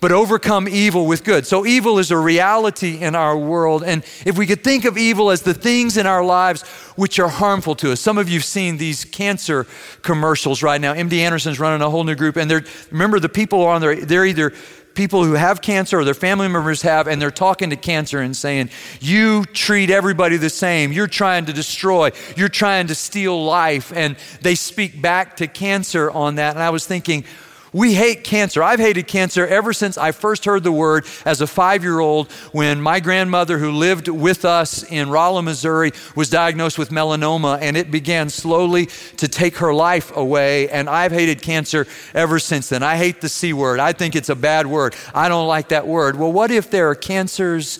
but 0.00 0.12
overcome 0.12 0.66
evil 0.66 1.06
with 1.06 1.24
good. 1.24 1.46
So, 1.46 1.66
evil 1.66 1.98
is 1.98 2.10
a 2.10 2.16
reality 2.16 2.98
in 2.98 3.14
our 3.14 3.36
world. 3.36 3.84
And 3.84 4.02
if 4.24 4.36
we 4.36 4.46
could 4.46 4.64
think 4.64 4.84
of 4.84 4.96
evil 4.96 5.30
as 5.30 5.42
the 5.42 5.54
things 5.54 5.96
in 5.96 6.06
our 6.06 6.24
lives 6.24 6.62
which 6.96 7.18
are 7.18 7.28
harmful 7.28 7.74
to 7.76 7.92
us, 7.92 8.00
some 8.00 8.18
of 8.18 8.28
you 8.28 8.38
have 8.38 8.44
seen 8.44 8.78
these 8.78 9.04
cancer 9.04 9.66
commercials 10.02 10.62
right 10.62 10.80
now. 10.80 10.94
MD 10.94 11.18
Anderson's 11.18 11.60
running 11.60 11.82
a 11.82 11.90
whole 11.90 12.04
new 12.04 12.14
group, 12.14 12.36
and 12.36 12.50
they're, 12.50 12.64
remember, 12.90 13.20
the 13.20 13.28
people 13.28 13.62
are 13.62 13.74
on 13.74 13.80
there, 13.80 13.94
they're 13.94 14.26
either 14.26 14.52
people 14.94 15.24
who 15.24 15.34
have 15.34 15.62
cancer 15.62 15.98
or 15.98 16.04
their 16.04 16.14
family 16.14 16.48
members 16.48 16.82
have, 16.82 17.06
and 17.06 17.22
they're 17.22 17.30
talking 17.30 17.70
to 17.70 17.76
cancer 17.76 18.20
and 18.20 18.36
saying, 18.36 18.70
You 19.00 19.44
treat 19.44 19.90
everybody 19.90 20.36
the 20.36 20.50
same. 20.50 20.92
You're 20.92 21.06
trying 21.06 21.46
to 21.46 21.52
destroy. 21.52 22.10
You're 22.36 22.48
trying 22.48 22.88
to 22.88 22.94
steal 22.94 23.44
life. 23.44 23.92
And 23.94 24.16
they 24.42 24.54
speak 24.54 25.00
back 25.00 25.36
to 25.36 25.46
cancer 25.46 26.10
on 26.10 26.36
that. 26.36 26.54
And 26.54 26.62
I 26.62 26.70
was 26.70 26.86
thinking, 26.86 27.24
we 27.72 27.94
hate 27.94 28.24
cancer. 28.24 28.62
I've 28.62 28.80
hated 28.80 29.06
cancer 29.06 29.46
ever 29.46 29.72
since 29.72 29.96
I 29.96 30.12
first 30.12 30.44
heard 30.44 30.64
the 30.64 30.72
word 30.72 31.06
as 31.24 31.40
a 31.40 31.46
five 31.46 31.82
year 31.82 32.00
old 32.00 32.30
when 32.52 32.80
my 32.80 33.00
grandmother, 33.00 33.58
who 33.58 33.70
lived 33.70 34.08
with 34.08 34.44
us 34.44 34.82
in 34.82 35.10
Rolla, 35.10 35.42
Missouri, 35.42 35.92
was 36.16 36.30
diagnosed 36.30 36.78
with 36.78 36.90
melanoma 36.90 37.58
and 37.60 37.76
it 37.76 37.90
began 37.90 38.28
slowly 38.28 38.86
to 39.18 39.28
take 39.28 39.58
her 39.58 39.72
life 39.72 40.16
away. 40.16 40.68
And 40.68 40.88
I've 40.88 41.12
hated 41.12 41.42
cancer 41.42 41.86
ever 42.14 42.38
since 42.38 42.68
then. 42.68 42.82
I 42.82 42.96
hate 42.96 43.20
the 43.20 43.28
C 43.28 43.52
word. 43.52 43.80
I 43.80 43.92
think 43.92 44.16
it's 44.16 44.28
a 44.28 44.34
bad 44.34 44.66
word. 44.66 44.94
I 45.14 45.28
don't 45.28 45.46
like 45.46 45.68
that 45.68 45.86
word. 45.86 46.16
Well, 46.16 46.32
what 46.32 46.50
if 46.50 46.70
there 46.70 46.90
are 46.90 46.94
cancers 46.94 47.78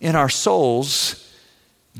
in 0.00 0.16
our 0.16 0.28
souls? 0.28 1.19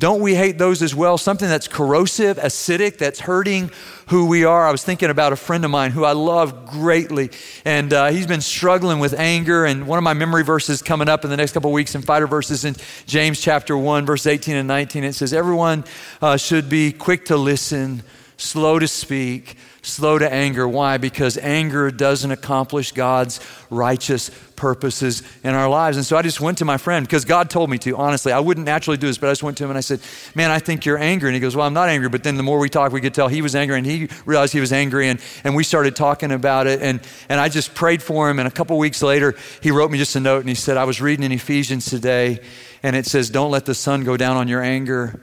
Don't 0.00 0.22
we 0.22 0.34
hate 0.34 0.56
those 0.56 0.80
as 0.80 0.94
well? 0.94 1.18
Something 1.18 1.50
that's 1.50 1.68
corrosive, 1.68 2.38
acidic, 2.38 2.96
that's 2.96 3.20
hurting 3.20 3.70
who 4.06 4.24
we 4.24 4.46
are. 4.46 4.66
I 4.66 4.72
was 4.72 4.82
thinking 4.82 5.10
about 5.10 5.34
a 5.34 5.36
friend 5.36 5.62
of 5.62 5.70
mine 5.70 5.90
who 5.90 6.04
I 6.04 6.12
love 6.12 6.64
greatly, 6.64 7.28
and 7.66 7.92
uh, 7.92 8.06
he's 8.08 8.26
been 8.26 8.40
struggling 8.40 8.98
with 8.98 9.12
anger. 9.12 9.66
And 9.66 9.86
one 9.86 9.98
of 9.98 10.02
my 10.02 10.14
memory 10.14 10.42
verses 10.42 10.80
coming 10.80 11.10
up 11.10 11.24
in 11.24 11.28
the 11.28 11.36
next 11.36 11.52
couple 11.52 11.70
weeks, 11.70 11.94
and 11.94 12.02
fighter 12.02 12.26
verses 12.26 12.64
in 12.64 12.76
James 13.04 13.42
chapter 13.42 13.76
1, 13.76 14.06
verse 14.06 14.26
18 14.26 14.56
and 14.56 14.66
19, 14.66 15.04
it 15.04 15.12
says, 15.12 15.34
Everyone 15.34 15.84
uh, 16.22 16.38
should 16.38 16.70
be 16.70 16.92
quick 16.92 17.26
to 17.26 17.36
listen, 17.36 18.02
slow 18.38 18.78
to 18.78 18.88
speak, 18.88 19.58
slow 19.82 20.18
to 20.18 20.30
anger. 20.30 20.68
Why? 20.68 20.98
Because 20.98 21.38
anger 21.38 21.90
doesn't 21.90 22.30
accomplish 22.30 22.92
God's 22.92 23.40
righteous 23.70 24.30
purposes 24.60 25.22
in 25.42 25.54
our 25.54 25.70
lives. 25.70 25.96
And 25.96 26.04
so 26.04 26.18
I 26.18 26.22
just 26.22 26.38
went 26.38 26.58
to 26.58 26.66
my 26.66 26.76
friend 26.76 27.06
because 27.06 27.24
God 27.24 27.48
told 27.48 27.70
me 27.70 27.78
to, 27.78 27.96
honestly. 27.96 28.30
I 28.30 28.40
wouldn't 28.40 28.66
naturally 28.66 28.98
do 28.98 29.06
this, 29.06 29.16
but 29.16 29.28
I 29.28 29.32
just 29.32 29.42
went 29.42 29.56
to 29.56 29.64
him 29.64 29.70
and 29.70 29.78
I 29.78 29.80
said, 29.80 30.00
Man, 30.34 30.50
I 30.50 30.58
think 30.58 30.84
you're 30.84 30.98
angry. 30.98 31.30
And 31.30 31.34
he 31.34 31.40
goes, 31.40 31.56
Well, 31.56 31.66
I'm 31.66 31.72
not 31.72 31.88
angry. 31.88 32.10
But 32.10 32.24
then 32.24 32.36
the 32.36 32.42
more 32.42 32.58
we 32.58 32.68
talked, 32.68 32.92
we 32.92 33.00
could 33.00 33.14
tell 33.14 33.28
he 33.28 33.40
was 33.40 33.54
angry 33.54 33.78
and 33.78 33.86
he 33.86 34.08
realized 34.26 34.52
he 34.52 34.60
was 34.60 34.72
angry. 34.72 35.08
And, 35.08 35.18
and 35.44 35.56
we 35.56 35.64
started 35.64 35.96
talking 35.96 36.30
about 36.30 36.66
it. 36.66 36.82
And, 36.82 37.00
and 37.30 37.40
I 37.40 37.48
just 37.48 37.74
prayed 37.74 38.02
for 38.02 38.28
him. 38.28 38.38
And 38.38 38.46
a 38.46 38.50
couple 38.50 38.76
weeks 38.76 39.02
later, 39.02 39.34
he 39.62 39.70
wrote 39.70 39.90
me 39.90 39.96
just 39.96 40.14
a 40.14 40.20
note 40.20 40.40
and 40.40 40.48
he 40.48 40.54
said, 40.54 40.76
I 40.76 40.84
was 40.84 41.00
reading 41.00 41.24
in 41.24 41.32
Ephesians 41.32 41.86
today 41.86 42.40
and 42.82 42.94
it 42.94 43.06
says, 43.06 43.30
Don't 43.30 43.50
let 43.50 43.64
the 43.64 43.74
sun 43.74 44.04
go 44.04 44.18
down 44.18 44.36
on 44.36 44.46
your 44.46 44.62
anger. 44.62 45.22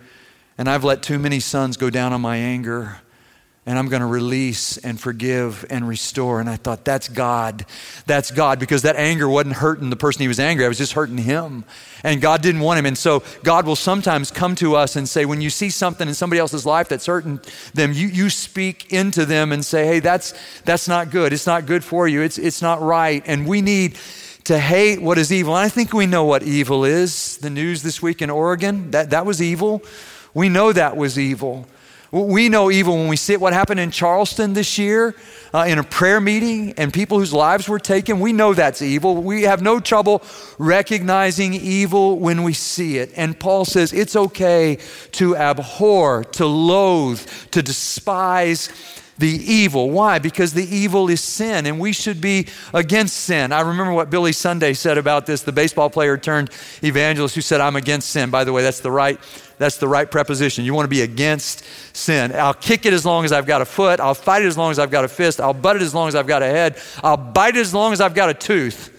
And 0.57 0.67
I've 0.67 0.83
let 0.83 1.03
too 1.03 1.19
many 1.19 1.39
suns 1.39 1.77
go 1.77 1.91
down 1.91 2.11
on 2.11 2.21
my 2.21 2.37
anger 2.37 3.01
and 3.67 3.77
I'm 3.77 3.89
going 3.89 3.99
to 3.99 4.07
release 4.07 4.77
and 4.77 4.97
forgive 4.97 5.65
and 5.69 5.85
restore. 5.85 6.39
And 6.39 6.49
I 6.49 6.55
thought, 6.55 6.85
that's 6.85 7.09
God. 7.09 7.65
That's 8.05 8.31
God 8.31 8.59
because 8.59 8.83
that 8.83 8.95
anger 8.95 9.27
wasn't 9.27 9.57
hurting 9.57 9.89
the 9.89 9.97
person 9.97 10.21
he 10.21 10.29
was 10.29 10.39
angry. 10.39 10.63
I 10.63 10.69
was 10.69 10.77
just 10.77 10.93
hurting 10.93 11.17
him. 11.17 11.65
And 12.01 12.21
God 12.21 12.41
didn't 12.41 12.61
want 12.61 12.79
him. 12.79 12.85
And 12.85 12.97
so 12.97 13.23
God 13.43 13.65
will 13.65 13.75
sometimes 13.75 14.31
come 14.31 14.55
to 14.55 14.77
us 14.77 14.95
and 14.95 15.07
say, 15.07 15.25
when 15.25 15.41
you 15.41 15.49
see 15.49 15.69
something 15.69 16.07
in 16.07 16.13
somebody 16.13 16.39
else's 16.39 16.65
life 16.65 16.87
that's 16.87 17.07
hurting 17.07 17.41
them, 17.73 17.91
you, 17.91 18.07
you 18.07 18.29
speak 18.29 18.93
into 18.93 19.25
them 19.25 19.51
and 19.51 19.65
say, 19.65 19.85
hey, 19.85 19.99
that's, 19.99 20.33
that's 20.63 20.87
not 20.87 21.11
good. 21.11 21.33
It's 21.33 21.45
not 21.45 21.65
good 21.65 21.83
for 21.83 22.07
you. 22.07 22.21
It's, 22.21 22.37
it's 22.37 22.61
not 22.61 22.81
right. 22.81 23.21
And 23.25 23.45
we 23.45 23.61
need 23.61 23.97
to 24.45 24.57
hate 24.57 25.01
what 25.01 25.17
is 25.17 25.29
evil. 25.33 25.57
And 25.57 25.65
I 25.65 25.67
think 25.67 25.91
we 25.91 26.05
know 26.05 26.23
what 26.23 26.41
evil 26.41 26.85
is. 26.85 27.37
The 27.39 27.49
news 27.49 27.83
this 27.83 28.01
week 28.01 28.21
in 28.21 28.29
Oregon, 28.29 28.91
that, 28.91 29.09
that 29.09 29.25
was 29.25 29.41
evil. 29.41 29.83
We 30.33 30.47
know 30.47 30.71
that 30.71 30.95
was 30.95 31.19
evil. 31.19 31.67
We 32.11 32.47
know 32.47 32.71
evil 32.71 32.95
when 32.95 33.09
we 33.09 33.17
see 33.17 33.33
it. 33.33 33.41
what 33.41 33.51
happened 33.51 33.81
in 33.81 33.91
Charleston 33.91 34.53
this 34.53 34.77
year 34.77 35.13
uh, 35.53 35.65
in 35.67 35.77
a 35.77 35.83
prayer 35.83 36.21
meeting 36.21 36.73
and 36.77 36.93
people 36.93 37.19
whose 37.19 37.33
lives 37.33 37.67
were 37.67 37.79
taken. 37.79 38.21
We 38.21 38.31
know 38.31 38.53
that's 38.53 38.81
evil. 38.81 39.21
We 39.21 39.43
have 39.43 39.61
no 39.61 39.79
trouble 39.81 40.23
recognizing 40.57 41.53
evil 41.53 42.17
when 42.17 42.43
we 42.43 42.53
see 42.53 42.97
it. 42.97 43.11
And 43.17 43.37
Paul 43.37 43.65
says 43.65 43.91
it's 43.91 44.15
okay 44.15 44.77
to 45.13 45.35
abhor, 45.35 46.23
to 46.23 46.45
loathe, 46.45 47.27
to 47.51 47.61
despise 47.61 48.69
the 49.17 49.29
evil. 49.29 49.89
Why? 49.89 50.19
Because 50.19 50.53
the 50.53 50.63
evil 50.63 51.09
is 51.09 51.21
sin, 51.21 51.65
and 51.65 51.79
we 51.79 51.91
should 51.91 52.21
be 52.21 52.47
against 52.73 53.17
sin. 53.17 53.51
I 53.51 53.61
remember 53.61 53.93
what 53.93 54.09
Billy 54.09 54.31
Sunday 54.31 54.73
said 54.73 54.97
about 54.97 55.25
this, 55.25 55.41
the 55.41 55.51
baseball 55.51 55.89
player 55.89 56.17
turned 56.17 56.51
evangelist 56.83 57.35
who 57.35 57.41
said, 57.41 57.61
I'm 57.61 57.75
against 57.75 58.09
sin. 58.09 58.29
By 58.29 58.43
the 58.43 58.53
way, 58.53 58.61
that's 58.61 58.79
the 58.79 58.91
right, 58.91 59.19
that's 59.57 59.77
the 59.77 59.87
right 59.87 60.09
preposition. 60.09 60.65
You 60.65 60.73
want 60.73 60.85
to 60.85 60.89
be 60.89 61.01
against 61.01 61.65
sin. 61.95 62.31
I'll 62.33 62.53
kick 62.53 62.85
it 62.85 62.93
as 62.93 63.05
long 63.05 63.25
as 63.25 63.31
I've 63.31 63.47
got 63.47 63.61
a 63.61 63.65
foot, 63.65 63.99
I'll 63.99 64.13
fight 64.13 64.43
it 64.43 64.47
as 64.47 64.57
long 64.57 64.71
as 64.71 64.79
I've 64.79 64.91
got 64.91 65.03
a 65.03 65.09
fist, 65.09 65.41
I'll 65.41 65.53
butt 65.53 65.75
it 65.75 65.81
as 65.81 65.95
long 65.95 66.07
as 66.07 66.15
I've 66.15 66.27
got 66.27 66.43
a 66.43 66.47
head, 66.47 66.79
I'll 67.03 67.17
bite 67.17 67.55
it 67.55 67.61
as 67.61 67.73
long 67.73 67.93
as 67.93 68.01
I've 68.01 68.15
got 68.15 68.29
a 68.29 68.33
tooth. 68.33 68.93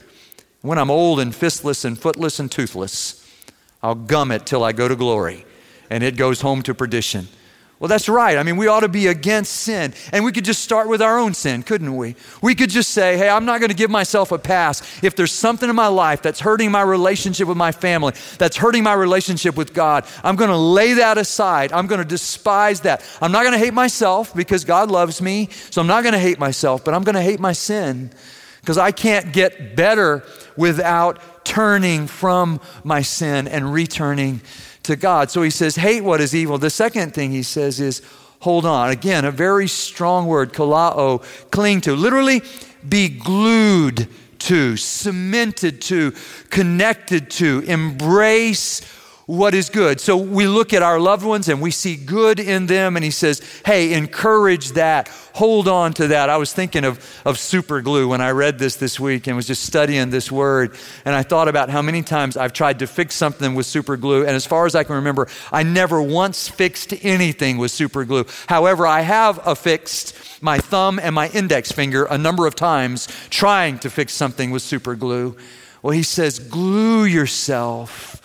When 0.60 0.76
I'm 0.78 0.90
old 0.90 1.20
and 1.20 1.32
fistless 1.32 1.84
and 1.84 1.96
footless 1.96 2.40
and 2.40 2.50
toothless, 2.50 3.24
I'll 3.80 3.94
gum 3.94 4.32
it 4.32 4.44
till 4.44 4.64
I 4.64 4.72
go 4.72 4.88
to 4.88 4.96
glory, 4.96 5.46
and 5.88 6.02
it 6.02 6.16
goes 6.16 6.40
home 6.40 6.62
to 6.62 6.74
perdition. 6.74 7.28
Well, 7.80 7.88
that's 7.88 8.08
right. 8.08 8.36
I 8.36 8.42
mean, 8.42 8.56
we 8.56 8.66
ought 8.66 8.80
to 8.80 8.88
be 8.88 9.06
against 9.06 9.52
sin. 9.52 9.94
And 10.12 10.24
we 10.24 10.32
could 10.32 10.44
just 10.44 10.64
start 10.64 10.88
with 10.88 11.00
our 11.00 11.16
own 11.16 11.32
sin, 11.32 11.62
couldn't 11.62 11.96
we? 11.96 12.16
We 12.42 12.56
could 12.56 12.70
just 12.70 12.90
say, 12.90 13.16
hey, 13.16 13.28
I'm 13.28 13.44
not 13.44 13.60
going 13.60 13.70
to 13.70 13.76
give 13.76 13.90
myself 13.90 14.32
a 14.32 14.38
pass. 14.38 14.82
If 15.04 15.14
there's 15.14 15.30
something 15.30 15.70
in 15.70 15.76
my 15.76 15.86
life 15.86 16.20
that's 16.20 16.40
hurting 16.40 16.72
my 16.72 16.82
relationship 16.82 17.46
with 17.46 17.56
my 17.56 17.70
family, 17.70 18.14
that's 18.36 18.56
hurting 18.56 18.82
my 18.82 18.94
relationship 18.94 19.56
with 19.56 19.74
God, 19.74 20.04
I'm 20.24 20.34
going 20.34 20.50
to 20.50 20.56
lay 20.56 20.94
that 20.94 21.18
aside. 21.18 21.72
I'm 21.72 21.86
going 21.86 22.00
to 22.00 22.08
despise 22.08 22.80
that. 22.80 23.04
I'm 23.22 23.30
not 23.30 23.42
going 23.42 23.52
to 23.52 23.64
hate 23.64 23.74
myself 23.74 24.34
because 24.34 24.64
God 24.64 24.90
loves 24.90 25.22
me. 25.22 25.48
So 25.70 25.80
I'm 25.80 25.86
not 25.86 26.02
going 26.02 26.14
to 26.14 26.18
hate 26.18 26.40
myself, 26.40 26.84
but 26.84 26.94
I'm 26.94 27.04
going 27.04 27.14
to 27.14 27.22
hate 27.22 27.38
my 27.38 27.52
sin 27.52 28.10
because 28.60 28.76
I 28.76 28.90
can't 28.90 29.32
get 29.32 29.76
better 29.76 30.24
without 30.56 31.44
turning 31.44 32.08
from 32.08 32.60
my 32.82 33.02
sin 33.02 33.46
and 33.46 33.72
returning 33.72 34.40
to 34.88 34.96
God. 34.96 35.30
So 35.30 35.42
he 35.42 35.50
says, 35.50 35.76
hate 35.76 36.02
what 36.02 36.20
is 36.20 36.34
evil. 36.34 36.58
The 36.58 36.70
second 36.70 37.14
thing 37.14 37.30
he 37.30 37.42
says 37.42 37.78
is, 37.78 38.02
hold 38.40 38.64
on. 38.66 38.90
Again, 38.90 39.24
a 39.24 39.30
very 39.30 39.68
strong 39.68 40.26
word, 40.26 40.52
kalao, 40.52 41.22
cling 41.50 41.82
to. 41.82 41.94
Literally, 41.94 42.42
be 42.88 43.08
glued 43.08 44.08
to, 44.40 44.76
cemented 44.76 45.82
to, 45.82 46.12
connected 46.50 47.30
to, 47.32 47.60
embrace 47.66 48.80
what 49.28 49.54
is 49.54 49.68
good. 49.68 50.00
So 50.00 50.16
we 50.16 50.46
look 50.46 50.72
at 50.72 50.82
our 50.82 50.98
loved 50.98 51.22
ones 51.22 51.50
and 51.50 51.60
we 51.60 51.70
see 51.70 51.96
good 51.96 52.40
in 52.40 52.64
them, 52.64 52.96
and 52.96 53.04
he 53.04 53.10
says, 53.10 53.42
Hey, 53.62 53.92
encourage 53.92 54.70
that, 54.70 55.08
hold 55.34 55.68
on 55.68 55.92
to 55.94 56.08
that. 56.08 56.30
I 56.30 56.38
was 56.38 56.54
thinking 56.54 56.82
of, 56.86 56.98
of 57.26 57.38
super 57.38 57.82
glue 57.82 58.08
when 58.08 58.22
I 58.22 58.30
read 58.30 58.58
this 58.58 58.76
this 58.76 58.98
week 58.98 59.26
and 59.26 59.36
was 59.36 59.46
just 59.46 59.64
studying 59.64 60.08
this 60.08 60.32
word. 60.32 60.74
And 61.04 61.14
I 61.14 61.22
thought 61.22 61.46
about 61.46 61.68
how 61.68 61.82
many 61.82 62.00
times 62.00 62.38
I've 62.38 62.54
tried 62.54 62.78
to 62.78 62.86
fix 62.86 63.16
something 63.16 63.54
with 63.54 63.66
super 63.66 63.98
glue. 63.98 64.22
And 64.22 64.30
as 64.30 64.46
far 64.46 64.64
as 64.64 64.74
I 64.74 64.82
can 64.82 64.96
remember, 64.96 65.28
I 65.52 65.62
never 65.62 66.00
once 66.00 66.48
fixed 66.48 66.94
anything 67.04 67.58
with 67.58 67.70
super 67.70 68.06
glue. 68.06 68.24
However, 68.46 68.86
I 68.86 69.02
have 69.02 69.46
affixed 69.46 70.16
my 70.42 70.56
thumb 70.56 70.98
and 70.98 71.14
my 71.14 71.28
index 71.28 71.70
finger 71.70 72.06
a 72.06 72.16
number 72.16 72.46
of 72.46 72.54
times 72.54 73.08
trying 73.28 73.78
to 73.80 73.90
fix 73.90 74.14
something 74.14 74.52
with 74.52 74.62
super 74.62 74.94
glue. 74.94 75.36
Well, 75.82 75.92
he 75.92 76.02
says, 76.02 76.38
glue 76.38 77.04
yourself 77.04 78.22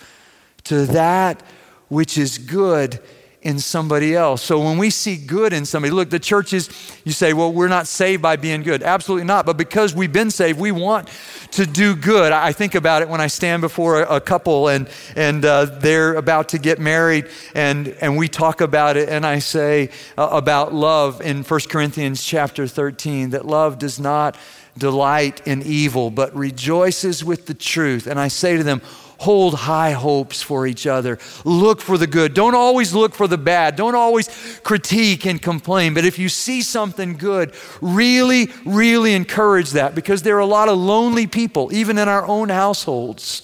to 0.64 0.86
that 0.86 1.42
which 1.88 2.18
is 2.18 2.38
good 2.38 3.00
in 3.44 3.58
somebody 3.58 4.16
else. 4.16 4.42
So 4.42 4.58
when 4.58 4.78
we 4.78 4.88
see 4.88 5.16
good 5.18 5.52
in 5.52 5.66
somebody, 5.66 5.92
look, 5.92 6.08
the 6.08 6.18
churches, 6.18 6.70
you 7.04 7.12
say, 7.12 7.34
well, 7.34 7.52
we're 7.52 7.68
not 7.68 7.86
saved 7.86 8.22
by 8.22 8.36
being 8.36 8.62
good. 8.62 8.82
Absolutely 8.82 9.26
not. 9.26 9.44
But 9.44 9.58
because 9.58 9.94
we've 9.94 10.12
been 10.12 10.30
saved, 10.30 10.58
we 10.58 10.72
want 10.72 11.10
to 11.50 11.66
do 11.66 11.94
good. 11.94 12.32
I 12.32 12.52
think 12.52 12.74
about 12.74 13.02
it 13.02 13.08
when 13.08 13.20
I 13.20 13.26
stand 13.26 13.60
before 13.60 14.02
a, 14.02 14.16
a 14.16 14.20
couple 14.20 14.68
and, 14.68 14.88
and 15.14 15.44
uh, 15.44 15.66
they're 15.66 16.14
about 16.14 16.48
to 16.50 16.58
get 16.58 16.78
married 16.78 17.28
and, 17.54 17.88
and 18.00 18.16
we 18.16 18.28
talk 18.28 18.62
about 18.62 18.96
it 18.96 19.10
and 19.10 19.26
I 19.26 19.40
say 19.40 19.90
uh, 20.16 20.26
about 20.32 20.72
love 20.72 21.20
in 21.20 21.42
1 21.42 21.60
Corinthians 21.68 22.24
chapter 22.24 22.66
13 22.66 23.30
that 23.30 23.44
love 23.44 23.78
does 23.78 24.00
not 24.00 24.38
delight 24.78 25.46
in 25.46 25.62
evil 25.62 26.10
but 26.10 26.34
rejoices 26.34 27.22
with 27.22 27.44
the 27.44 27.54
truth. 27.54 28.06
And 28.06 28.18
I 28.18 28.28
say 28.28 28.56
to 28.56 28.64
them, 28.64 28.80
hold 29.24 29.54
high 29.54 29.92
hopes 29.92 30.42
for 30.42 30.66
each 30.66 30.86
other. 30.86 31.18
Look 31.44 31.80
for 31.80 31.96
the 31.96 32.06
good. 32.06 32.34
Don't 32.34 32.54
always 32.54 32.92
look 32.92 33.14
for 33.14 33.26
the 33.26 33.38
bad. 33.38 33.74
Don't 33.74 33.94
always 33.94 34.28
critique 34.62 35.26
and 35.26 35.40
complain. 35.40 35.94
But 35.94 36.04
if 36.04 36.18
you 36.18 36.28
see 36.28 36.60
something 36.60 37.16
good, 37.16 37.54
really, 37.80 38.50
really 38.66 39.14
encourage 39.14 39.70
that 39.70 39.94
because 39.94 40.22
there 40.22 40.36
are 40.36 40.40
a 40.40 40.46
lot 40.46 40.68
of 40.68 40.76
lonely 40.78 41.26
people, 41.26 41.72
even 41.72 41.96
in 41.96 42.08
our 42.08 42.26
own 42.26 42.50
households, 42.50 43.42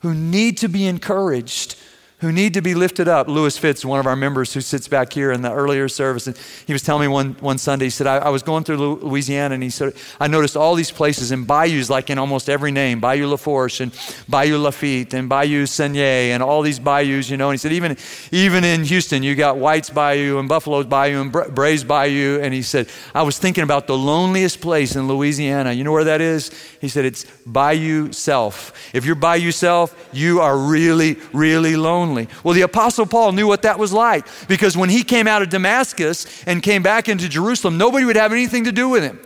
who 0.00 0.14
need 0.14 0.58
to 0.58 0.68
be 0.68 0.86
encouraged 0.86 1.76
who 2.20 2.30
need 2.30 2.52
to 2.54 2.60
be 2.60 2.74
lifted 2.74 3.08
up. 3.08 3.28
Lewis 3.28 3.56
Fitz, 3.56 3.84
one 3.84 3.98
of 3.98 4.06
our 4.06 4.16
members 4.16 4.52
who 4.52 4.60
sits 4.60 4.88
back 4.88 5.12
here 5.12 5.32
in 5.32 5.40
the 5.40 5.50
earlier 5.50 5.88
service, 5.88 6.26
and 6.26 6.36
he 6.66 6.72
was 6.72 6.82
telling 6.82 7.02
me 7.02 7.08
one, 7.08 7.32
one 7.40 7.56
Sunday, 7.56 7.86
he 7.86 7.90
said, 7.90 8.06
I, 8.06 8.18
I 8.18 8.28
was 8.28 8.42
going 8.42 8.64
through 8.64 8.76
Louisiana 8.76 9.54
and 9.54 9.62
he 9.62 9.70
said, 9.70 9.94
I 10.20 10.28
noticed 10.28 10.56
all 10.56 10.74
these 10.74 10.90
places 10.90 11.30
and 11.30 11.46
bayous 11.46 11.88
like 11.88 12.10
in 12.10 12.18
almost 12.18 12.50
every 12.50 12.72
name, 12.72 13.00
Bayou 13.00 13.26
Lafourche 13.28 13.80
and 13.80 13.98
Bayou 14.28 14.58
Lafitte 14.58 15.14
and 15.14 15.28
Bayou 15.30 15.64
Seigneur 15.64 16.34
and 16.34 16.42
all 16.42 16.60
these 16.60 16.78
bayous, 16.78 17.30
you 17.30 17.38
know. 17.38 17.48
And 17.48 17.54
he 17.54 17.58
said, 17.58 17.72
even, 17.72 17.96
even 18.32 18.64
in 18.64 18.84
Houston, 18.84 19.22
you 19.22 19.34
got 19.34 19.56
White's 19.56 19.88
Bayou 19.88 20.38
and 20.38 20.48
Buffalo's 20.48 20.86
Bayou 20.86 21.22
and 21.22 21.32
Bray's 21.32 21.84
Bayou. 21.84 22.40
And 22.42 22.52
he 22.52 22.62
said, 22.62 22.88
I 23.14 23.22
was 23.22 23.38
thinking 23.38 23.64
about 23.64 23.86
the 23.86 23.96
loneliest 23.96 24.60
place 24.60 24.94
in 24.94 25.08
Louisiana. 25.08 25.72
You 25.72 25.84
know 25.84 25.92
where 25.92 26.04
that 26.04 26.20
is? 26.20 26.50
He 26.82 26.88
said, 26.88 27.06
it's 27.06 27.24
Bayou 27.46 28.12
Self. 28.12 28.74
If 28.94 29.06
you're 29.06 29.14
Bayou 29.14 29.52
Self, 29.52 29.96
you 30.12 30.40
are 30.40 30.58
really, 30.58 31.16
really 31.32 31.76
lonely 31.76 32.09
Well, 32.44 32.54
the 32.54 32.62
Apostle 32.62 33.06
Paul 33.06 33.32
knew 33.32 33.46
what 33.46 33.62
that 33.62 33.78
was 33.78 33.92
like 33.92 34.26
because 34.48 34.76
when 34.76 34.90
he 34.90 35.02
came 35.02 35.26
out 35.26 35.42
of 35.42 35.48
Damascus 35.48 36.26
and 36.46 36.62
came 36.62 36.82
back 36.82 37.08
into 37.08 37.28
Jerusalem, 37.28 37.78
nobody 37.78 38.04
would 38.04 38.16
have 38.16 38.32
anything 38.32 38.64
to 38.64 38.72
do 38.72 38.88
with 38.88 39.02
him. 39.02 39.20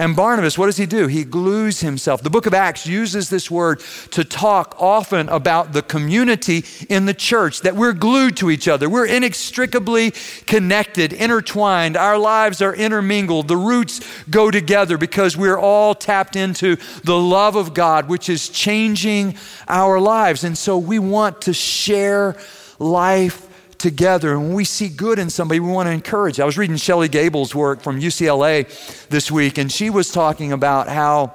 And 0.00 0.16
Barnabas, 0.16 0.56
what 0.56 0.64
does 0.64 0.78
he 0.78 0.86
do? 0.86 1.08
He 1.08 1.24
glues 1.24 1.80
himself. 1.80 2.22
The 2.22 2.30
book 2.30 2.46
of 2.46 2.54
Acts 2.54 2.86
uses 2.86 3.28
this 3.28 3.50
word 3.50 3.82
to 4.12 4.24
talk 4.24 4.74
often 4.78 5.28
about 5.28 5.74
the 5.74 5.82
community 5.82 6.64
in 6.88 7.04
the 7.04 7.12
church, 7.12 7.60
that 7.60 7.76
we're 7.76 7.92
glued 7.92 8.34
to 8.38 8.50
each 8.50 8.66
other. 8.66 8.88
We're 8.88 9.04
inextricably 9.04 10.14
connected, 10.46 11.12
intertwined. 11.12 11.98
Our 11.98 12.16
lives 12.16 12.62
are 12.62 12.74
intermingled. 12.74 13.48
The 13.48 13.58
roots 13.58 14.00
go 14.30 14.50
together 14.50 14.96
because 14.96 15.36
we're 15.36 15.58
all 15.58 15.94
tapped 15.94 16.34
into 16.34 16.76
the 17.04 17.18
love 17.18 17.54
of 17.54 17.74
God, 17.74 18.08
which 18.08 18.30
is 18.30 18.48
changing 18.48 19.36
our 19.68 20.00
lives. 20.00 20.44
And 20.44 20.56
so 20.56 20.78
we 20.78 20.98
want 20.98 21.42
to 21.42 21.52
share 21.52 22.38
life 22.78 23.49
together. 23.80 24.32
And 24.32 24.42
when 24.42 24.54
we 24.54 24.64
see 24.64 24.88
good 24.88 25.18
in 25.18 25.30
somebody, 25.30 25.58
we 25.58 25.70
want 25.70 25.88
to 25.88 25.92
encourage. 25.92 26.38
I 26.38 26.44
was 26.44 26.56
reading 26.56 26.76
Shelly 26.76 27.08
Gable's 27.08 27.54
work 27.54 27.80
from 27.80 28.00
UCLA 28.00 28.68
this 29.08 29.30
week, 29.30 29.58
and 29.58 29.72
she 29.72 29.90
was 29.90 30.12
talking 30.12 30.52
about 30.52 30.88
how 30.88 31.32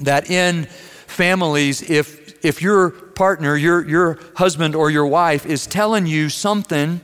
that 0.00 0.28
in 0.30 0.64
families, 1.06 1.88
if 1.88 2.24
if 2.44 2.60
your 2.60 2.90
partner, 2.90 3.56
your, 3.56 3.88
your 3.88 4.18
husband 4.36 4.74
or 4.74 4.90
your 4.90 5.06
wife 5.06 5.46
is 5.46 5.66
telling 5.66 6.06
you 6.06 6.28
something 6.28 7.00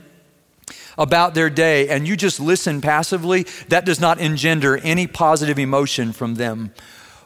about 0.97 1.33
their 1.33 1.49
day 1.49 1.89
and 1.89 2.07
you 2.07 2.15
just 2.15 2.39
listen 2.39 2.79
passively, 2.79 3.43
that 3.69 3.83
does 3.83 3.99
not 3.99 4.19
engender 4.19 4.77
any 4.77 5.07
positive 5.07 5.57
emotion 5.57 6.13
from 6.13 6.35
them. 6.35 6.71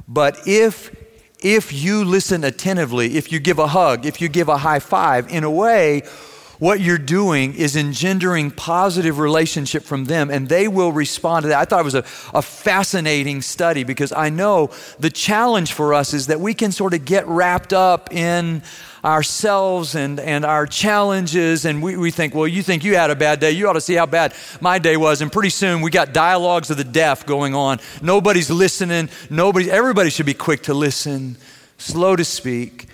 But 0.07 0.47
if 0.47 0.95
if 1.39 1.73
you 1.73 2.05
listen 2.05 2.43
attentively, 2.43 3.17
if 3.17 3.31
you 3.31 3.39
give 3.39 3.59
a 3.59 3.67
hug, 3.67 4.05
if 4.05 4.21
you 4.21 4.29
give 4.29 4.47
a 4.47 4.57
high 4.57 4.79
five, 4.79 5.29
in 5.29 5.43
a 5.43 5.51
way, 5.51 6.03
what 6.59 6.79
you're 6.79 6.97
doing 6.97 7.53
is 7.53 7.75
engendering 7.75 8.51
positive 8.51 9.19
relationship 9.19 9.83
from 9.83 10.05
them 10.05 10.29
and 10.29 10.47
they 10.49 10.67
will 10.67 10.91
respond 10.91 11.43
to 11.43 11.49
that. 11.49 11.59
I 11.59 11.65
thought 11.65 11.81
it 11.81 11.83
was 11.83 11.95
a, 11.95 12.05
a, 12.33 12.41
fascinating 12.41 13.41
study 13.41 13.83
because 13.83 14.11
i 14.11 14.29
know 14.29 14.71
the 14.99 15.09
challenge 15.09 15.73
for 15.73 15.93
us 15.93 16.13
is 16.13 16.27
that 16.27 16.39
we 16.39 16.53
can 16.53 16.71
sort 16.71 16.93
of 16.93 17.05
get 17.05 17.27
wrapped 17.27 17.73
up 17.73 18.13
in 18.13 18.61
ourselves 19.05 19.93
and, 19.93 20.19
and 20.19 20.43
our 20.43 20.65
challenges 20.65 21.63
and 21.63 21.81
we, 21.81 21.95
we 21.95 22.09
think 22.09 22.33
well 22.33 22.47
you 22.47 22.63
think 22.63 22.83
you 22.83 22.95
had 22.95 23.11
a 23.11 23.15
bad 23.15 23.39
day. 23.39 23.51
You 23.51 23.69
ought 23.69 23.73
to 23.73 23.81
see 23.81 23.93
how 23.93 24.07
bad 24.07 24.33
my 24.59 24.79
day 24.79 24.97
was. 24.97 25.21
And 25.21 25.31
pretty 25.31 25.51
soon 25.51 25.81
we 25.81 25.91
got 25.91 26.11
dialogues 26.11 26.71
of 26.71 26.77
the 26.77 26.83
deaf 26.83 27.25
going 27.25 27.53
on. 27.53 27.79
Nobody's 28.01 28.49
listening. 28.49 29.09
Nobody 29.29 29.69
everybody 29.69 30.09
should 30.09 30.25
be 30.25 30.33
quick 30.33 30.63
to 30.63 30.73
listen. 30.73 31.37
Slow 31.77 32.15
to 32.15 32.25
speak. 32.25 32.87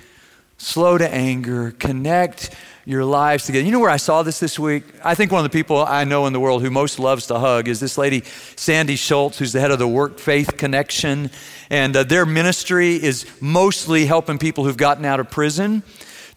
Slow 0.57 0.97
to 0.97 1.11
anger. 1.11 1.71
Connect 1.71 2.53
your 2.85 3.05
lives 3.05 3.45
together. 3.45 3.63
You 3.63 3.71
know 3.71 3.79
where 3.79 3.89
I 3.89 3.97
saw 3.97 4.23
this 4.23 4.39
this 4.39 4.57
week? 4.57 4.83
I 5.03 5.13
think 5.13 5.31
one 5.31 5.45
of 5.45 5.51
the 5.51 5.55
people 5.55 5.85
I 5.85 6.03
know 6.03 6.25
in 6.25 6.33
the 6.33 6.39
world 6.39 6.61
who 6.61 6.71
most 6.71 6.97
loves 6.97 7.27
to 7.27 7.37
hug 7.37 7.67
is 7.67 7.79
this 7.79 7.97
lady, 7.97 8.23
Sandy 8.55 8.95
Schultz, 8.95 9.37
who's 9.37 9.53
the 9.53 9.59
head 9.59 9.71
of 9.71 9.79
the 9.79 9.87
Work 9.87 10.17
Faith 10.17 10.57
Connection. 10.57 11.29
And 11.69 11.95
uh, 11.95 12.03
their 12.03 12.25
ministry 12.25 12.95
is 12.95 13.25
mostly 13.39 14.05
helping 14.05 14.39
people 14.39 14.63
who've 14.63 14.77
gotten 14.77 15.05
out 15.05 15.19
of 15.19 15.29
prison 15.29 15.83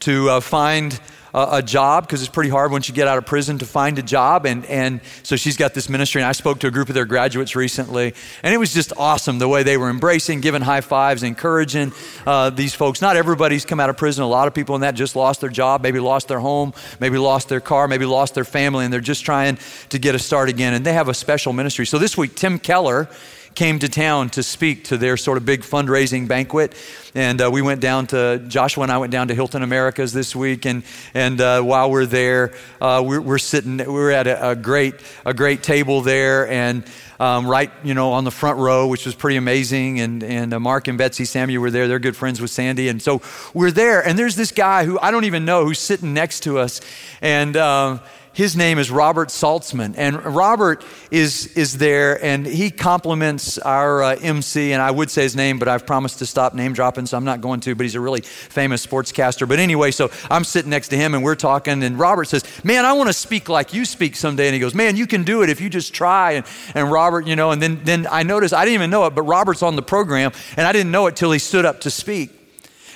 to 0.01 0.29
uh, 0.29 0.41
find 0.41 1.01
a, 1.35 1.63
job 1.63 2.07
because 2.07 2.23
it's 2.23 2.31
pretty 2.31 2.51
hard 2.51 2.71
once 2.71 2.89
you 2.89 2.95
get 2.95 3.09
out 3.09 3.19
of 3.19 3.27
prison 3.27 3.59
to 3.59 3.67
find 3.67 3.99
a 3.99 4.03
job. 4.03 4.47
And, 4.47 4.65
and 4.67 5.01
so 5.25 5.35
she's 5.35 5.57
got 5.57 5.75
this 5.75 5.89
ministry. 5.89 6.23
And 6.23 6.29
I 6.29 6.33
spoke 6.33 6.61
to 6.61 6.69
a 6.69 6.71
group 6.71 6.89
of 6.89 6.95
their 6.95 7.07
graduates 7.07 7.57
recently. 7.57 8.15
And 8.43 8.55
it 8.55 8.59
was 8.59 8.73
just 8.73 8.93
awesome 8.97 9.39
the 9.39 9.49
way 9.49 9.65
they 9.65 9.77
were 9.77 9.91
embracing, 9.91 10.41
giving 10.41 10.63
high 10.63 10.81
fives, 10.81 11.23
encouraging 11.23 11.93
uh, 12.27 12.51
these 12.51 12.75
folks. 12.75 13.03
Not 13.03 13.17
everybody's 13.17 13.65
come 13.65 13.81
out 13.81 13.91
of 13.91 13.97
prison. 13.97 14.23
A 14.23 14.29
lot 14.29 14.47
of 14.47 14.55
people 14.55 14.77
in 14.77 14.83
that 14.83 14.95
just 14.95 15.17
lost 15.17 15.41
their 15.41 15.51
job, 15.51 15.83
maybe 15.83 15.99
lost 15.99 16.29
their 16.29 16.41
home, 16.41 16.73
maybe 17.01 17.19
lost 17.19 17.49
their 17.49 17.61
car, 17.61 17.89
maybe 17.89 18.07
lost 18.07 18.35
their 18.35 18.45
family. 18.45 18.85
And 18.85 18.93
they're 18.93 19.01
just 19.01 19.25
trying 19.25 19.59
to 19.89 19.99
get 19.99 20.15
a 20.15 20.21
start 20.21 20.49
again. 20.49 20.75
And 20.75 20.87
they 20.87 20.93
have 20.93 21.09
a 21.09 21.15
special 21.15 21.53
ministry. 21.53 21.87
So 21.87 21.99
this 21.99 22.17
week, 22.17 22.37
Tim 22.37 22.61
Keller 22.61 23.09
came 23.55 23.79
to 23.79 23.89
town 23.89 24.31
to 24.31 24.43
speak 24.43 24.85
to 24.85 24.97
their 24.97 25.17
sort 25.17 25.39
of 25.39 25.47
big 25.47 25.63
fundraising 25.63 26.27
banquet. 26.27 26.75
And 27.15 27.41
uh, 27.41 27.51
we 27.53 27.63
went 27.63 27.81
down 27.81 28.09
to, 28.09 28.45
Joshua 28.49 28.83
and 28.83 28.93
I 28.93 28.99
went 28.99 29.13
down 29.13 29.29
to 29.29 29.35
Hilton 29.35 29.63
Americas 29.63 30.13
this 30.13 30.35
week. 30.35 30.67
And, 30.67 30.83
and 31.15 31.41
uh, 31.41 31.63
while 31.63 31.91
we're 31.91 32.07
there, 32.07 32.53
uh, 32.81 33.03
we're, 33.07 33.21
we're, 33.21 33.39
sitting, 33.39 33.77
we're 33.77 34.11
at 34.11 34.27
a, 34.27 34.51
a, 34.51 34.57
great, 34.57 34.95
a 35.25 35.33
great 35.33 35.63
table 35.63 36.01
there. 36.01 36.49
And 36.49 36.85
um, 37.21 37.47
right, 37.47 37.71
you 37.85 37.95
know, 37.95 38.13
on 38.13 38.25
the 38.25 38.33
front 38.33 38.59
row, 38.59 38.89
which 38.89 39.07
was 39.07 39.15
pretty 39.15 39.37
amazing. 39.37 40.01
And, 40.01 40.25
and 40.25 40.53
uh, 40.53 40.59
Mark 40.59 40.89
and 40.89 40.99
Betsy 40.99 41.25
Samuel 41.25 41.63
were 41.63 41.71
there. 41.71 41.87
They're 41.87 42.01
good 42.01 42.17
friends 42.17 42.41
with 42.41 42.51
Sandy. 42.51 42.89
And 42.89 43.01
so 43.01 43.23
we're 43.53 43.71
there. 43.71 44.05
And 44.05 44.19
there's 44.19 44.35
this 44.35 44.51
guy 44.51 44.85
who 44.85 44.99
I 44.99 45.13
don't 45.13 45.25
even 45.25 45.45
know 45.45 45.65
who's 45.65 45.79
sitting 45.79 46.13
next 46.13 46.41
to 46.41 46.59
us. 46.59 46.81
And, 47.23 47.57
um, 47.57 48.01
his 48.35 48.57
name 48.57 48.79
is 48.79 48.91
Robert 48.91 49.29
Saltzman. 49.29 49.95
And 49.97 50.23
Robert 50.25 50.85
is, 51.11 51.47
is 51.57 51.79
there 51.79 52.23
and 52.23 52.45
he 52.45 52.71
compliments 52.71 53.59
our 53.59 54.03
uh, 54.03 54.17
MC. 54.21 54.73
And 54.73 54.83
I 54.83 54.91
would 54.91 55.09
say 55.09 55.23
his 55.23 55.37
name, 55.37 55.61
but 55.61 55.69
I've 55.69 55.87
promised 55.87 56.19
to 56.19 56.27
stop 56.27 56.53
name 56.53 56.73
dropping, 56.73 57.07
so 57.07 57.17
I'm 57.17 57.25
not 57.25 57.41
going 57.41 57.61
to. 57.61 57.75
But 57.75 57.85
he's 57.85 57.95
a 57.95 58.01
really 58.01 58.23
famous 58.23 58.85
sportscaster. 58.85 59.49
But 59.49 59.61
anyway, 59.61 59.93
so 59.93 60.11
I'm 60.31 60.43
sitting 60.43 60.71
next 60.71 60.89
to 60.89 60.97
him 60.97 61.15
and 61.15 61.23
we're 61.23 61.37
talking. 61.37 61.83
And 61.85 61.99
Robert 61.99 62.27
says, 62.27 62.45
Man, 62.65 62.85
I 62.85 62.93
want 62.93 63.09
to 63.09 63.15
speak 63.15 63.49
like 63.49 63.73
you 63.73 63.85
speak 63.85 64.17
someday. 64.17 64.49
And 64.49 64.55
he 64.55 64.61
goes, 64.61 64.75
Man, 64.75 64.97
you 64.97 65.07
can 65.07 65.23
do 65.23 65.43
it 65.43 65.49
if 65.49 65.61
you 65.61 65.71
just 65.71 65.95
try. 65.95 66.33
And, 66.33 66.47
and 66.75 66.91
Robert, 66.91 67.27
you 67.27 67.37
know, 67.37 67.53
and 67.53 67.63
then, 67.63 67.81
then 67.85 68.07
I 68.11 68.25
noticed, 68.25 68.53
I 68.53 68.65
didn't 68.65 68.75
even 68.75 68.91
know 68.91 69.07
it, 69.07 69.15
but 69.15 69.23
Robert's 69.23 69.63
on 69.63 69.77
the 69.77 69.83
program. 69.83 70.33
And 70.57 70.67
I 70.67 70.73
didn't 70.73 70.91
know 70.91 71.07
it 71.07 71.15
till 71.15 71.31
he 71.31 71.39
stood 71.39 71.65
up 71.65 71.81
to 71.83 71.91
speak. 71.91 72.44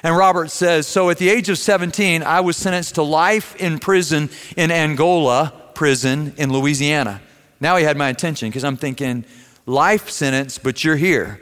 And 0.02 0.16
Robert 0.16 0.50
says, 0.50 0.86
So 0.86 1.10
at 1.10 1.18
the 1.18 1.28
age 1.28 1.48
of 1.48 1.58
17, 1.58 2.22
I 2.22 2.40
was 2.40 2.56
sentenced 2.56 2.96
to 2.96 3.02
life 3.02 3.56
in 3.56 3.78
prison 3.78 4.30
in 4.56 4.70
Angola 4.70 5.52
prison 5.78 6.34
in 6.36 6.52
Louisiana. 6.52 7.20
Now 7.60 7.76
he 7.76 7.84
had 7.84 7.96
my 7.96 8.08
attention 8.08 8.48
because 8.48 8.64
I'm 8.64 8.76
thinking, 8.76 9.24
life 9.64 10.10
sentence, 10.10 10.58
but 10.58 10.82
you're 10.82 10.96
here, 10.96 11.40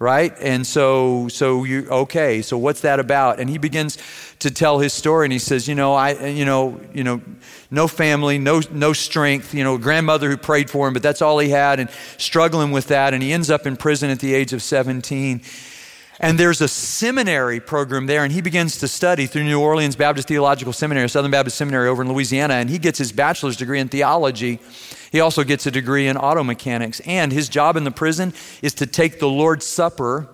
right? 0.00 0.34
And 0.40 0.66
so, 0.66 1.28
so 1.28 1.62
you, 1.62 1.86
okay, 1.88 2.42
so 2.42 2.58
what's 2.58 2.80
that 2.80 2.98
about? 2.98 3.38
And 3.38 3.48
he 3.48 3.58
begins 3.58 3.98
to 4.40 4.50
tell 4.50 4.80
his 4.80 4.92
story 4.92 5.26
and 5.26 5.32
he 5.32 5.38
says, 5.38 5.68
you 5.68 5.76
know, 5.76 5.94
I, 5.94 6.26
you 6.26 6.44
know, 6.44 6.80
you 6.92 7.04
know, 7.04 7.20
no 7.70 7.86
family, 7.86 8.38
no, 8.38 8.60
no 8.72 8.92
strength, 8.92 9.54
you 9.54 9.62
know, 9.62 9.78
grandmother 9.78 10.30
who 10.30 10.36
prayed 10.36 10.68
for 10.68 10.88
him, 10.88 10.92
but 10.92 11.02
that's 11.02 11.22
all 11.22 11.38
he 11.38 11.50
had 11.50 11.78
and 11.78 11.88
struggling 12.18 12.72
with 12.72 12.88
that. 12.88 13.14
And 13.14 13.22
he 13.22 13.32
ends 13.32 13.50
up 13.50 13.66
in 13.66 13.76
prison 13.76 14.10
at 14.10 14.18
the 14.18 14.34
age 14.34 14.52
of 14.52 14.62
17. 14.62 15.42
And 16.18 16.40
there's 16.40 16.62
a 16.62 16.68
seminary 16.68 17.60
program 17.60 18.06
there, 18.06 18.24
and 18.24 18.32
he 18.32 18.40
begins 18.40 18.78
to 18.78 18.88
study 18.88 19.26
through 19.26 19.44
New 19.44 19.60
Orleans 19.60 19.96
Baptist 19.96 20.28
Theological 20.28 20.72
Seminary, 20.72 21.08
Southern 21.08 21.30
Baptist 21.30 21.58
Seminary 21.58 21.88
over 21.88 22.02
in 22.02 22.10
Louisiana, 22.10 22.54
and 22.54 22.70
he 22.70 22.78
gets 22.78 22.98
his 22.98 23.12
bachelor's 23.12 23.56
degree 23.56 23.80
in 23.80 23.88
theology. 23.88 24.58
He 25.12 25.20
also 25.20 25.44
gets 25.44 25.66
a 25.66 25.70
degree 25.70 26.08
in 26.08 26.16
auto 26.16 26.42
mechanics, 26.42 27.00
and 27.00 27.32
his 27.32 27.50
job 27.50 27.76
in 27.76 27.84
the 27.84 27.90
prison 27.90 28.32
is 28.62 28.72
to 28.74 28.86
take 28.86 29.18
the 29.18 29.28
Lord's 29.28 29.66
Supper 29.66 30.28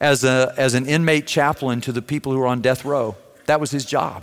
as, 0.00 0.22
a, 0.22 0.54
as 0.56 0.74
an 0.74 0.86
inmate 0.86 1.26
chaplain 1.26 1.80
to 1.80 1.92
the 1.92 2.02
people 2.02 2.32
who 2.32 2.40
are 2.40 2.46
on 2.46 2.60
death 2.60 2.84
row. 2.84 3.16
That 3.46 3.60
was 3.60 3.72
his 3.72 3.84
job. 3.84 4.22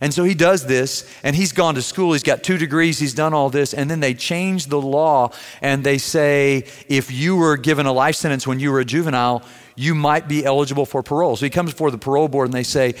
And 0.00 0.12
so 0.12 0.24
he 0.24 0.34
does 0.34 0.66
this, 0.66 1.10
and 1.22 1.34
he's 1.34 1.52
gone 1.52 1.74
to 1.76 1.82
school. 1.82 2.12
He's 2.12 2.22
got 2.22 2.42
two 2.42 2.58
degrees. 2.58 2.98
He's 2.98 3.14
done 3.14 3.32
all 3.32 3.48
this. 3.48 3.72
And 3.72 3.90
then 3.90 4.00
they 4.00 4.12
change 4.12 4.66
the 4.66 4.80
law, 4.80 5.32
and 5.62 5.82
they 5.84 5.98
say 5.98 6.64
if 6.88 7.10
you 7.10 7.36
were 7.36 7.56
given 7.56 7.86
a 7.86 7.92
life 7.92 8.16
sentence 8.16 8.46
when 8.46 8.60
you 8.60 8.72
were 8.72 8.80
a 8.80 8.84
juvenile, 8.84 9.42
you 9.74 9.94
might 9.94 10.28
be 10.28 10.44
eligible 10.44 10.86
for 10.86 11.02
parole. 11.02 11.36
So 11.36 11.46
he 11.46 11.50
comes 11.50 11.72
before 11.72 11.90
the 11.90 11.98
parole 11.98 12.28
board 12.28 12.48
and 12.48 12.54
they 12.54 12.62
say, 12.62 12.94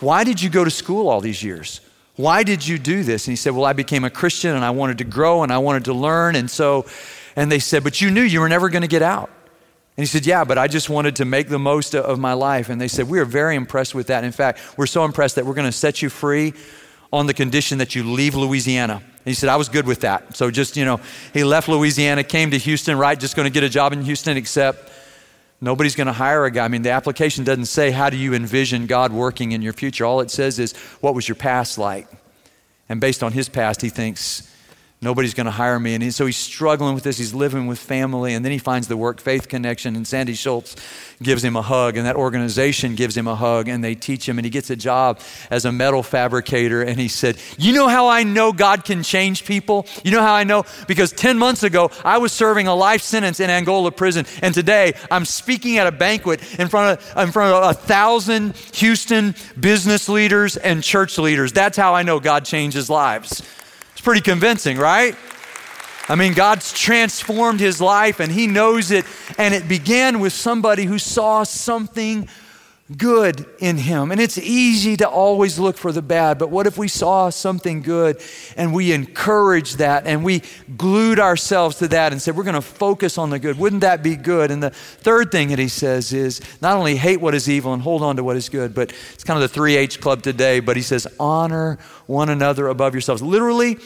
Why 0.00 0.24
did 0.24 0.42
you 0.42 0.50
go 0.50 0.64
to 0.64 0.70
school 0.70 1.08
all 1.08 1.20
these 1.20 1.42
years? 1.42 1.80
Why 2.16 2.42
did 2.42 2.66
you 2.66 2.78
do 2.78 3.02
this? 3.02 3.26
And 3.26 3.32
he 3.32 3.36
said, 3.36 3.54
Well, 3.54 3.64
I 3.64 3.72
became 3.72 4.04
a 4.04 4.10
Christian 4.10 4.54
and 4.54 4.64
I 4.64 4.70
wanted 4.70 4.98
to 4.98 5.04
grow 5.04 5.42
and 5.42 5.52
I 5.52 5.58
wanted 5.58 5.86
to 5.86 5.94
learn. 5.94 6.36
And 6.36 6.50
so, 6.50 6.86
and 7.36 7.50
they 7.50 7.58
said, 7.58 7.84
But 7.84 8.00
you 8.00 8.10
knew 8.10 8.22
you 8.22 8.40
were 8.40 8.48
never 8.48 8.68
going 8.68 8.82
to 8.82 8.88
get 8.88 9.02
out. 9.02 9.30
And 9.96 10.02
he 10.02 10.06
said, 10.06 10.26
Yeah, 10.26 10.44
but 10.44 10.58
I 10.58 10.68
just 10.68 10.88
wanted 10.88 11.16
to 11.16 11.24
make 11.24 11.48
the 11.48 11.58
most 11.58 11.94
of 11.94 12.18
my 12.18 12.32
life. 12.32 12.68
And 12.68 12.80
they 12.80 12.88
said, 12.88 13.08
We 13.08 13.18
are 13.18 13.24
very 13.24 13.56
impressed 13.56 13.94
with 13.94 14.06
that. 14.08 14.24
In 14.24 14.32
fact, 14.32 14.60
we're 14.76 14.86
so 14.86 15.04
impressed 15.04 15.36
that 15.36 15.46
we're 15.46 15.54
going 15.54 15.68
to 15.68 15.72
set 15.72 16.02
you 16.02 16.08
free 16.08 16.54
on 17.12 17.26
the 17.26 17.34
condition 17.34 17.78
that 17.78 17.94
you 17.94 18.04
leave 18.04 18.34
Louisiana. 18.34 18.94
And 18.94 19.24
he 19.24 19.34
said, 19.34 19.48
I 19.48 19.56
was 19.56 19.68
good 19.68 19.86
with 19.86 20.00
that. 20.00 20.36
So 20.36 20.50
just, 20.50 20.76
you 20.76 20.84
know, 20.84 20.98
he 21.32 21.44
left 21.44 21.68
Louisiana, 21.68 22.24
came 22.24 22.50
to 22.50 22.58
Houston, 22.58 22.96
right? 22.96 23.18
Just 23.18 23.36
going 23.36 23.44
to 23.44 23.52
get 23.52 23.62
a 23.62 23.68
job 23.68 23.92
in 23.92 24.02
Houston, 24.02 24.36
except 24.36 24.90
Nobody's 25.62 25.94
going 25.94 26.08
to 26.08 26.12
hire 26.12 26.44
a 26.44 26.50
guy. 26.50 26.64
I 26.64 26.68
mean, 26.68 26.82
the 26.82 26.90
application 26.90 27.44
doesn't 27.44 27.66
say, 27.66 27.92
How 27.92 28.10
do 28.10 28.16
you 28.16 28.34
envision 28.34 28.86
God 28.86 29.12
working 29.12 29.52
in 29.52 29.62
your 29.62 29.72
future? 29.72 30.04
All 30.04 30.20
it 30.20 30.28
says 30.28 30.58
is, 30.58 30.72
What 31.00 31.14
was 31.14 31.28
your 31.28 31.36
past 31.36 31.78
like? 31.78 32.08
And 32.88 33.00
based 33.00 33.22
on 33.22 33.30
his 33.32 33.48
past, 33.48 33.80
he 33.80 33.88
thinks, 33.88 34.51
Nobody's 35.02 35.34
going 35.34 35.46
to 35.46 35.50
hire 35.50 35.80
me. 35.80 35.96
And 35.96 36.14
so 36.14 36.26
he's 36.26 36.36
struggling 36.36 36.94
with 36.94 37.02
this. 37.02 37.18
He's 37.18 37.34
living 37.34 37.66
with 37.66 37.80
family. 37.80 38.34
And 38.34 38.44
then 38.44 38.52
he 38.52 38.58
finds 38.58 38.86
the 38.86 38.96
work 38.96 39.20
faith 39.20 39.48
connection. 39.48 39.96
And 39.96 40.06
Sandy 40.06 40.34
Schultz 40.34 40.76
gives 41.20 41.42
him 41.42 41.56
a 41.56 41.62
hug. 41.62 41.96
And 41.96 42.06
that 42.06 42.14
organization 42.14 42.94
gives 42.94 43.16
him 43.16 43.26
a 43.26 43.34
hug. 43.34 43.66
And 43.66 43.82
they 43.82 43.96
teach 43.96 44.28
him. 44.28 44.38
And 44.38 44.44
he 44.44 44.50
gets 44.50 44.70
a 44.70 44.76
job 44.76 45.18
as 45.50 45.64
a 45.64 45.72
metal 45.72 46.04
fabricator. 46.04 46.82
And 46.82 47.00
he 47.00 47.08
said, 47.08 47.36
You 47.58 47.72
know 47.72 47.88
how 47.88 48.06
I 48.06 48.22
know 48.22 48.52
God 48.52 48.84
can 48.84 49.02
change 49.02 49.44
people? 49.44 49.86
You 50.04 50.12
know 50.12 50.22
how 50.22 50.34
I 50.34 50.44
know? 50.44 50.64
Because 50.86 51.10
10 51.10 51.36
months 51.36 51.64
ago, 51.64 51.90
I 52.04 52.18
was 52.18 52.30
serving 52.30 52.68
a 52.68 52.74
life 52.76 53.02
sentence 53.02 53.40
in 53.40 53.50
Angola 53.50 53.90
prison. 53.90 54.24
And 54.40 54.54
today, 54.54 54.92
I'm 55.10 55.24
speaking 55.24 55.78
at 55.78 55.88
a 55.88 55.92
banquet 55.92 56.40
in 56.60 56.68
front 56.68 57.00
of, 57.00 57.26
in 57.26 57.32
front 57.32 57.52
of 57.52 57.70
a 57.70 57.74
thousand 57.74 58.54
Houston 58.74 59.34
business 59.58 60.08
leaders 60.08 60.56
and 60.56 60.80
church 60.80 61.18
leaders. 61.18 61.52
That's 61.52 61.76
how 61.76 61.92
I 61.92 62.04
know 62.04 62.20
God 62.20 62.44
changes 62.44 62.88
lives 62.88 63.42
pretty 64.02 64.20
convincing, 64.20 64.78
right? 64.78 65.16
I 66.08 66.16
mean, 66.16 66.34
God's 66.34 66.72
transformed 66.72 67.60
his 67.60 67.80
life 67.80 68.20
and 68.20 68.30
he 68.30 68.46
knows 68.46 68.90
it. 68.90 69.06
And 69.38 69.54
it 69.54 69.68
began 69.68 70.20
with 70.20 70.32
somebody 70.32 70.84
who 70.84 70.98
saw 70.98 71.44
something 71.44 72.28
good 72.96 73.46
in 73.58 73.76
him. 73.76 74.10
And 74.10 74.20
it's 74.20 74.38
easy 74.38 74.96
to 74.98 75.08
always 75.08 75.58
look 75.58 75.78
for 75.78 75.92
the 75.92 76.02
bad, 76.02 76.38
but 76.38 76.50
what 76.50 76.66
if 76.66 76.76
we 76.76 76.88
saw 76.88 77.30
something 77.30 77.80
good 77.80 78.20
and 78.56 78.74
we 78.74 78.92
encouraged 78.92 79.78
that 79.78 80.06
and 80.06 80.24
we 80.24 80.42
glued 80.76 81.18
ourselves 81.18 81.78
to 81.78 81.88
that 81.88 82.12
and 82.12 82.20
said, 82.20 82.36
we're 82.36 82.42
going 82.44 82.54
to 82.54 82.60
focus 82.60 83.18
on 83.18 83.30
the 83.30 83.38
good? 83.38 83.58
Wouldn't 83.58 83.82
that 83.82 84.02
be 84.02 84.16
good? 84.16 84.50
And 84.50 84.62
the 84.62 84.70
third 84.70 85.30
thing 85.30 85.48
that 85.48 85.58
he 85.58 85.68
says 85.68 86.12
is 86.12 86.40
not 86.60 86.76
only 86.76 86.96
hate 86.96 87.20
what 87.20 87.34
is 87.34 87.48
evil 87.48 87.72
and 87.72 87.82
hold 87.82 88.02
on 88.02 88.16
to 88.16 88.24
what 88.24 88.36
is 88.36 88.48
good, 88.48 88.74
but 88.74 88.92
it's 89.12 89.24
kind 89.24 89.42
of 89.42 89.48
the 89.48 89.54
3 89.54 89.76
H 89.76 90.00
club 90.00 90.22
today, 90.22 90.60
but 90.60 90.76
he 90.76 90.82
says, 90.82 91.06
honor 91.18 91.78
one 92.06 92.28
another 92.28 92.68
above 92.68 92.94
yourselves. 92.94 93.22
Literally, 93.22 93.78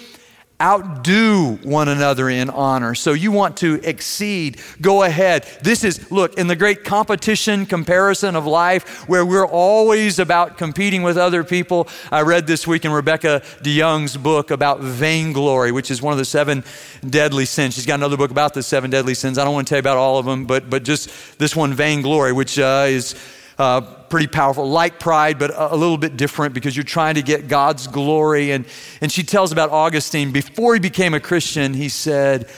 outdo 0.61 1.59
one 1.63 1.89
another 1.89 2.31
in 2.31 2.49
honor. 2.49 2.95
So 2.95 3.13
you 3.13 3.31
want 3.31 3.59
to 3.59 3.81
exceed, 3.83 4.59
go 4.81 5.03
ahead. 5.03 5.45
This 5.63 5.85
is, 5.85 6.11
look, 6.11 6.39
in 6.39 6.47
the 6.47 6.57
great 6.57 6.83
competition 6.83 7.67
comparison 7.67 8.37
of 8.37 8.47
life 8.47 9.07
where 9.09 9.25
we're 9.27 9.47
always 9.47 10.19
about 10.19 10.57
competing 10.57 11.03
with 11.03 11.19
other 11.19 11.45
people. 11.45 11.89
I 12.11 12.23
read 12.23 12.47
this 12.47 12.67
week 12.67 12.85
in 12.85 12.93
Rebecca 12.93 13.43
DeYoung's 13.63 14.17
book 14.17 14.51
about 14.51 14.81
vainglory, 14.81 15.73
which 15.73 15.91
is 15.91 16.01
one 16.01 16.13
of 16.13 16.19
the 16.19 16.25
seven 16.25 16.65
deadly 17.09 17.45
sins. 17.45 17.75
She's 17.75 17.87
got 17.87 17.97
another 17.97 18.17
book 18.17 18.31
about 18.31 18.55
the 18.55 18.63
seven 18.63 18.91
deadly 18.91 19.15
sins. 19.15 19.37
I 19.37 19.45
don't 19.45 19.53
want 19.53 19.67
to 19.67 19.71
tell 19.71 19.79
you 19.79 19.81
about 19.81 19.99
all 19.99 20.19
of 20.19 20.25
them, 20.25 20.47
but, 20.47 20.71
but 20.71 20.85
just 20.85 21.39
this 21.39 21.55
one, 21.55 21.75
vainglory, 21.75 22.33
which 22.33 22.59
uh, 22.59 22.87
is 22.89 23.15
uh, 23.59 23.81
pretty 23.81 24.27
powerful, 24.27 24.69
like 24.69 25.01
pride, 25.01 25.39
but 25.39 25.51
a, 25.51 25.75
a, 25.75 25.77
little 25.77 25.97
bit 25.97 26.17
different 26.17 26.55
because 26.55 26.77
you're 26.77 26.85
trying 26.85 27.15
to 27.15 27.23
get 27.23 27.49
God's 27.49 27.87
glory. 27.87 28.51
And, 28.51 28.67
and 29.01 29.11
she 29.11 29.23
tells 29.23 29.53
about 29.53 29.71
Augustine. 29.71 30.33
Before 30.33 30.75
he 30.75 30.81
became 30.81 31.15
a 31.15 31.21
Christian, 31.21 31.73
he 31.73 31.89
said, 31.89 32.51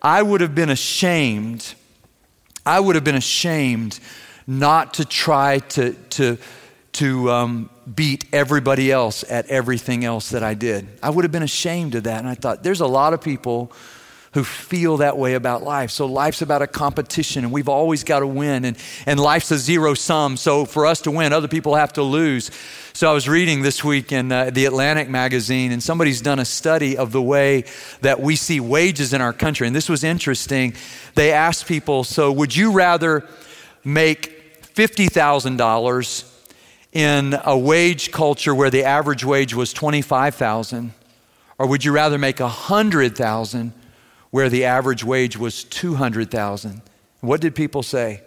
I 0.00 0.22
would 0.22 0.40
have 0.40 0.54
been 0.54 0.70
ashamed, 0.70 1.74
I 2.64 2.78
would 2.78 2.94
have 2.94 3.04
been 3.04 3.16
ashamed 3.16 3.98
not 4.46 4.94
to 4.94 5.04
try 5.04 5.58
to, 5.58 5.94
to, 6.10 6.38
to 6.92 7.30
um, 7.30 7.70
beat 7.92 8.26
everybody 8.32 8.92
else 8.92 9.24
at 9.28 9.46
everything 9.46 10.04
else 10.04 10.30
that 10.30 10.42
I 10.42 10.54
did. 10.54 10.86
I 11.02 11.10
would 11.10 11.24
have 11.24 11.32
been 11.32 11.42
ashamed 11.42 11.94
of 11.94 12.04
that. 12.04 12.20
And 12.20 12.28
I 12.28 12.34
thought, 12.34 12.62
there's 12.62 12.80
a 12.80 12.86
lot 12.86 13.12
of 13.12 13.20
people 13.20 13.72
who 14.34 14.42
feel 14.42 14.96
that 14.96 15.16
way 15.16 15.34
about 15.34 15.62
life. 15.62 15.92
So 15.92 16.06
life's 16.06 16.42
about 16.42 16.60
a 16.60 16.66
competition, 16.66 17.44
and 17.44 17.52
we've 17.52 17.68
always 17.68 18.02
got 18.02 18.18
to 18.18 18.26
win. 18.26 18.64
And, 18.64 18.76
and 19.06 19.20
life's 19.20 19.52
a 19.52 19.58
zero 19.58 19.94
sum. 19.94 20.36
So 20.36 20.64
for 20.64 20.86
us 20.86 21.00
to 21.02 21.12
win, 21.12 21.32
other 21.32 21.46
people 21.46 21.76
have 21.76 21.92
to 21.92 22.02
lose. 22.02 22.50
So 22.94 23.08
I 23.08 23.14
was 23.14 23.28
reading 23.28 23.62
this 23.62 23.84
week 23.84 24.10
in 24.10 24.32
uh, 24.32 24.50
the 24.50 24.64
Atlantic 24.64 25.08
magazine, 25.08 25.70
and 25.70 25.80
somebody's 25.80 26.20
done 26.20 26.40
a 26.40 26.44
study 26.44 26.96
of 26.96 27.12
the 27.12 27.22
way 27.22 27.64
that 28.00 28.20
we 28.20 28.34
see 28.34 28.58
wages 28.58 29.12
in 29.12 29.20
our 29.20 29.32
country. 29.32 29.68
And 29.68 29.74
this 29.74 29.88
was 29.88 30.02
interesting. 30.02 30.74
They 31.14 31.30
asked 31.30 31.66
people, 31.66 32.02
so 32.02 32.32
would 32.32 32.56
you 32.56 32.72
rather 32.72 33.28
make 33.84 34.64
$50,000 34.74 36.32
in 36.92 37.38
a 37.44 37.56
wage 37.56 38.10
culture 38.10 38.52
where 38.52 38.70
the 38.70 38.82
average 38.82 39.24
wage 39.24 39.54
was 39.54 39.72
25,000 39.72 40.92
or 41.56 41.68
would 41.68 41.84
you 41.84 41.92
rather 41.92 42.18
make 42.18 42.40
100,000 42.40 43.72
where 44.34 44.48
the 44.48 44.64
average 44.64 45.04
wage 45.04 45.36
was 45.36 45.62
200,000. 45.62 46.82
What 47.20 47.40
did 47.40 47.54
people 47.54 47.84
say? 47.84 48.20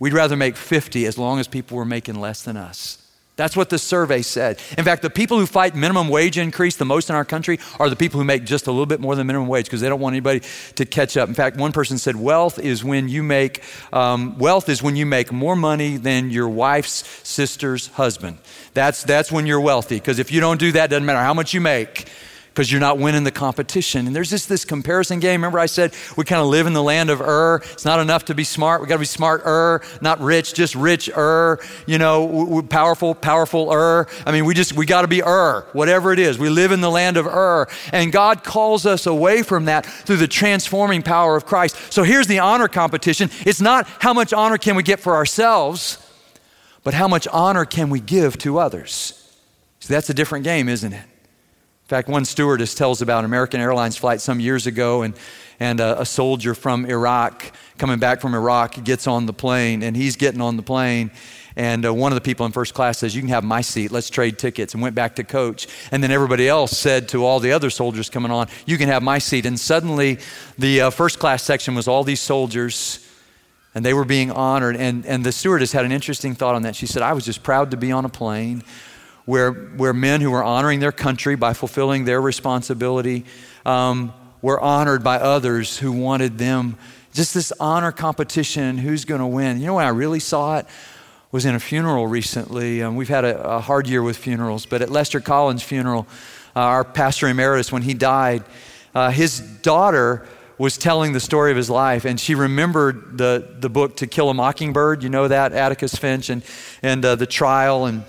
We'd 0.00 0.12
rather 0.12 0.34
make 0.34 0.56
50 0.56 1.06
as 1.06 1.18
long 1.18 1.38
as 1.38 1.46
people 1.46 1.76
were 1.76 1.84
making 1.84 2.16
less 2.16 2.42
than 2.42 2.56
us. 2.56 3.00
That's 3.36 3.56
what 3.56 3.70
the 3.70 3.78
survey 3.78 4.22
said. 4.22 4.60
In 4.76 4.84
fact, 4.84 5.02
the 5.02 5.08
people 5.08 5.38
who 5.38 5.46
fight 5.46 5.76
minimum 5.76 6.08
wage 6.08 6.36
increase 6.36 6.74
the 6.74 6.84
most 6.84 7.10
in 7.10 7.14
our 7.14 7.24
country 7.24 7.60
are 7.78 7.88
the 7.88 7.94
people 7.94 8.18
who 8.18 8.24
make 8.24 8.44
just 8.44 8.66
a 8.66 8.72
little 8.72 8.86
bit 8.86 8.98
more 8.98 9.14
than 9.14 9.28
minimum 9.28 9.46
wage 9.46 9.66
because 9.66 9.80
they 9.80 9.88
don't 9.88 10.00
want 10.00 10.14
anybody 10.14 10.42
to 10.74 10.84
catch 10.84 11.16
up. 11.16 11.28
In 11.28 11.34
fact, 11.36 11.56
one 11.56 11.70
person 11.70 11.96
said, 11.96 12.16
"Wealth 12.16 12.58
is 12.58 12.82
when 12.82 13.08
you 13.08 13.22
make 13.22 13.62
um, 13.92 14.36
wealth 14.38 14.68
is 14.68 14.82
when 14.82 14.96
you 14.96 15.06
make 15.06 15.30
more 15.30 15.54
money 15.54 15.96
than 15.96 16.30
your 16.30 16.48
wife's 16.48 17.06
sister's 17.22 17.86
husband. 17.86 18.38
That's 18.74 19.04
that's 19.04 19.30
when 19.30 19.46
you're 19.46 19.60
wealthy. 19.60 20.00
Because 20.00 20.18
if 20.18 20.32
you 20.32 20.40
don't 20.40 20.58
do 20.58 20.72
that, 20.72 20.86
it 20.86 20.88
doesn't 20.88 21.06
matter 21.06 21.20
how 21.20 21.34
much 21.34 21.54
you 21.54 21.60
make 21.60 22.08
because 22.56 22.72
you're 22.72 22.80
not 22.80 22.96
winning 22.96 23.22
the 23.22 23.30
competition. 23.30 24.06
And 24.06 24.16
there's 24.16 24.30
just 24.30 24.48
this 24.48 24.64
comparison 24.64 25.20
game. 25.20 25.42
Remember, 25.42 25.58
I 25.58 25.66
said 25.66 25.92
we 26.16 26.24
kind 26.24 26.40
of 26.40 26.48
live 26.48 26.66
in 26.66 26.72
the 26.72 26.82
land 26.82 27.10
of 27.10 27.20
Ur. 27.20 27.60
It's 27.72 27.84
not 27.84 28.00
enough 28.00 28.24
to 28.24 28.34
be 28.34 28.44
smart. 28.44 28.80
We 28.80 28.86
got 28.86 28.94
to 28.94 29.00
be 29.00 29.04
smart 29.04 29.42
Ur, 29.44 29.82
not 30.00 30.20
rich, 30.20 30.54
just 30.54 30.74
rich 30.74 31.10
Ur. 31.14 31.58
You 31.86 31.98
know, 31.98 32.62
powerful, 32.62 33.14
powerful 33.14 33.70
Ur. 33.70 34.06
I 34.24 34.32
mean, 34.32 34.46
we 34.46 34.54
just 34.54 34.72
we 34.72 34.86
got 34.86 35.02
to 35.02 35.06
be 35.06 35.22
Ur, 35.22 35.66
whatever 35.74 36.14
it 36.14 36.18
is. 36.18 36.38
We 36.38 36.48
live 36.48 36.72
in 36.72 36.80
the 36.80 36.90
land 36.90 37.18
of 37.18 37.26
Ur, 37.26 37.68
and 37.92 38.10
God 38.10 38.42
calls 38.42 38.86
us 38.86 39.04
away 39.04 39.42
from 39.42 39.66
that 39.66 39.84
through 39.84 40.16
the 40.16 40.26
transforming 40.26 41.02
power 41.02 41.36
of 41.36 41.44
Christ. 41.44 41.76
So 41.92 42.04
here's 42.04 42.26
the 42.26 42.38
honor 42.38 42.68
competition. 42.68 43.28
It's 43.44 43.60
not 43.60 43.86
how 44.00 44.14
much 44.14 44.32
honor 44.32 44.56
can 44.56 44.76
we 44.76 44.82
get 44.82 44.98
for 44.98 45.14
ourselves, 45.14 45.98
but 46.84 46.94
how 46.94 47.06
much 47.06 47.28
honor 47.28 47.66
can 47.66 47.90
we 47.90 48.00
give 48.00 48.38
to 48.38 48.58
others. 48.58 49.12
See, 49.80 49.92
that's 49.92 50.08
a 50.08 50.14
different 50.14 50.44
game, 50.44 50.70
isn't 50.70 50.94
it? 50.94 51.04
In 51.86 51.88
fact, 51.88 52.08
one 52.08 52.24
stewardess 52.24 52.74
tells 52.74 53.00
about 53.00 53.20
an 53.20 53.26
American 53.26 53.60
Airlines 53.60 53.96
flight 53.96 54.20
some 54.20 54.40
years 54.40 54.66
ago, 54.66 55.02
and, 55.02 55.14
and 55.60 55.78
a, 55.78 56.00
a 56.00 56.04
soldier 56.04 56.52
from 56.52 56.84
Iraq 56.84 57.52
coming 57.78 58.00
back 58.00 58.20
from 58.20 58.34
Iraq 58.34 58.82
gets 58.82 59.06
on 59.06 59.26
the 59.26 59.32
plane, 59.32 59.84
and 59.84 59.96
he's 59.96 60.16
getting 60.16 60.40
on 60.40 60.56
the 60.56 60.64
plane. 60.64 61.12
And 61.54 61.86
uh, 61.86 61.94
one 61.94 62.10
of 62.10 62.16
the 62.16 62.22
people 62.22 62.44
in 62.44 62.50
first 62.50 62.74
class 62.74 62.98
says, 62.98 63.14
You 63.14 63.22
can 63.22 63.28
have 63.28 63.44
my 63.44 63.60
seat. 63.60 63.92
Let's 63.92 64.10
trade 64.10 64.36
tickets. 64.36 64.74
And 64.74 64.82
went 64.82 64.96
back 64.96 65.14
to 65.14 65.22
coach. 65.22 65.68
And 65.92 66.02
then 66.02 66.10
everybody 66.10 66.48
else 66.48 66.76
said 66.76 67.08
to 67.10 67.24
all 67.24 67.38
the 67.38 67.52
other 67.52 67.70
soldiers 67.70 68.10
coming 68.10 68.32
on, 68.32 68.48
You 68.66 68.78
can 68.78 68.88
have 68.88 69.04
my 69.04 69.18
seat. 69.20 69.46
And 69.46 69.58
suddenly, 69.58 70.18
the 70.58 70.80
uh, 70.80 70.90
first 70.90 71.20
class 71.20 71.44
section 71.44 71.76
was 71.76 71.86
all 71.86 72.02
these 72.02 72.20
soldiers, 72.20 73.08
and 73.76 73.84
they 73.84 73.94
were 73.94 74.04
being 74.04 74.32
honored. 74.32 74.74
And, 74.74 75.06
and 75.06 75.22
the 75.22 75.30
stewardess 75.30 75.70
had 75.70 75.84
an 75.84 75.92
interesting 75.92 76.34
thought 76.34 76.56
on 76.56 76.62
that. 76.62 76.74
She 76.74 76.86
said, 76.86 77.02
I 77.02 77.12
was 77.12 77.24
just 77.24 77.44
proud 77.44 77.70
to 77.70 77.76
be 77.76 77.92
on 77.92 78.04
a 78.04 78.08
plane 78.08 78.64
where, 79.26 79.52
where 79.52 79.92
men 79.92 80.20
who 80.20 80.30
were 80.30 80.42
honoring 80.42 80.80
their 80.80 80.92
country 80.92 81.34
by 81.34 81.52
fulfilling 81.52 82.04
their 82.04 82.20
responsibility 82.20 83.24
um, 83.66 84.14
were 84.40 84.58
honored 84.58 85.04
by 85.04 85.16
others 85.16 85.78
who 85.78 85.92
wanted 85.92 86.38
them. 86.38 86.76
Just 87.12 87.34
this 87.34 87.52
honor 87.60 87.92
competition 87.92 88.78
who's 88.78 89.04
going 89.04 89.20
to 89.20 89.26
win. 89.26 89.60
You 89.60 89.66
know 89.66 89.74
when 89.74 89.84
I 89.84 89.90
really 89.90 90.20
saw 90.20 90.58
it? 90.58 90.66
Was 91.32 91.44
in 91.44 91.54
a 91.54 91.60
funeral 91.60 92.06
recently. 92.06 92.82
Um, 92.82 92.96
we've 92.96 93.08
had 93.08 93.24
a, 93.24 93.56
a, 93.56 93.60
hard 93.60 93.88
year 93.88 94.02
with 94.02 94.16
funerals, 94.16 94.64
but 94.64 94.80
at 94.80 94.90
Lester 94.90 95.20
Collins' 95.20 95.62
funeral, 95.62 96.06
uh, 96.54 96.60
our 96.60 96.84
pastor 96.84 97.26
emeritus, 97.26 97.70
when 97.70 97.82
he 97.82 97.92
died, 97.92 98.44
uh, 98.94 99.10
his 99.10 99.40
daughter 99.40 100.26
was 100.56 100.78
telling 100.78 101.12
the 101.12 101.20
story 101.20 101.50
of 101.50 101.56
his 101.56 101.68
life, 101.68 102.06
and 102.06 102.18
she 102.18 102.34
remembered 102.34 103.18
the, 103.18 103.46
the 103.58 103.68
book 103.68 103.96
To 103.96 104.06
Kill 104.06 104.30
a 104.30 104.34
Mockingbird. 104.34 105.02
You 105.02 105.10
know 105.10 105.28
that, 105.28 105.52
Atticus 105.52 105.96
Finch, 105.96 106.30
and, 106.30 106.42
and 106.80 107.04
uh, 107.04 107.16
the 107.16 107.26
trial. 107.26 107.84
And 107.84 108.04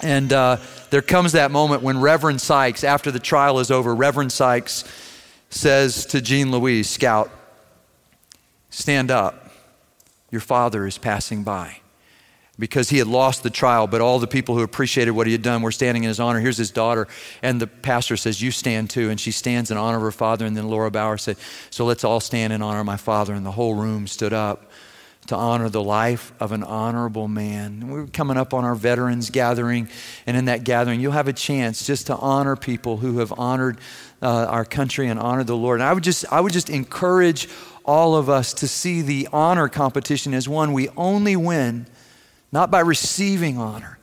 and 0.00 0.32
uh, 0.32 0.58
there 0.90 1.02
comes 1.02 1.32
that 1.32 1.50
moment 1.50 1.82
when 1.82 2.00
Reverend 2.00 2.40
Sykes, 2.40 2.84
after 2.84 3.10
the 3.10 3.18
trial 3.18 3.58
is 3.60 3.70
over, 3.70 3.94
Reverend 3.94 4.32
Sykes 4.32 4.84
says 5.50 6.06
to 6.06 6.20
Jean 6.20 6.50
Louise, 6.50 6.88
Scout, 6.88 7.30
stand 8.70 9.10
up. 9.10 9.50
Your 10.30 10.40
father 10.40 10.86
is 10.86 10.98
passing 10.98 11.44
by. 11.44 11.78
Because 12.58 12.90
he 12.90 12.98
had 12.98 13.08
lost 13.08 13.42
the 13.42 13.50
trial, 13.50 13.88
but 13.88 14.00
all 14.00 14.20
the 14.20 14.28
people 14.28 14.54
who 14.54 14.62
appreciated 14.62 15.10
what 15.10 15.26
he 15.26 15.32
had 15.32 15.42
done 15.42 15.62
were 15.62 15.72
standing 15.72 16.04
in 16.04 16.08
his 16.08 16.20
honor. 16.20 16.38
Here's 16.38 16.56
his 16.56 16.70
daughter, 16.70 17.08
and 17.42 17.60
the 17.60 17.66
pastor 17.66 18.16
says, 18.16 18.40
You 18.40 18.52
stand 18.52 18.90
too. 18.90 19.10
And 19.10 19.18
she 19.18 19.32
stands 19.32 19.72
in 19.72 19.76
honor 19.76 19.96
of 19.96 20.02
her 20.04 20.12
father. 20.12 20.46
And 20.46 20.56
then 20.56 20.68
Laura 20.68 20.90
Bauer 20.90 21.18
said, 21.18 21.36
So 21.70 21.84
let's 21.84 22.04
all 22.04 22.20
stand 22.20 22.52
in 22.52 22.62
honor 22.62 22.80
of 22.80 22.86
my 22.86 22.96
father. 22.96 23.34
And 23.34 23.44
the 23.44 23.50
whole 23.50 23.74
room 23.74 24.06
stood 24.06 24.32
up 24.32 24.70
to 25.26 25.36
honor 25.36 25.68
the 25.68 25.82
life 25.82 26.32
of 26.40 26.52
an 26.52 26.62
honorable 26.62 27.28
man. 27.28 27.88
We're 27.88 28.06
coming 28.06 28.36
up 28.36 28.52
on 28.52 28.64
our 28.64 28.74
veterans 28.74 29.30
gathering, 29.30 29.88
and 30.26 30.36
in 30.36 30.44
that 30.46 30.64
gathering, 30.64 31.00
you'll 31.00 31.12
have 31.12 31.28
a 31.28 31.32
chance 31.32 31.86
just 31.86 32.06
to 32.08 32.16
honor 32.16 32.56
people 32.56 32.98
who 32.98 33.18
have 33.18 33.32
honored 33.38 33.78
uh, 34.22 34.46
our 34.46 34.64
country 34.64 35.08
and 35.08 35.18
honored 35.18 35.46
the 35.46 35.56
Lord. 35.56 35.80
And 35.80 35.88
I 35.88 35.92
would 35.92 36.04
just, 36.04 36.24
I 36.32 36.40
would 36.40 36.52
just 36.52 36.70
encourage 36.70 37.48
all 37.84 38.16
of 38.16 38.28
us 38.28 38.54
to 38.54 38.68
see 38.68 39.02
the 39.02 39.28
honor 39.32 39.68
competition 39.68 40.34
as 40.34 40.48
one 40.48 40.72
we 40.72 40.88
only 40.96 41.36
win 41.36 41.86
not 42.52 42.70
by 42.70 42.80
receiving 42.80 43.58
honor, 43.58 43.98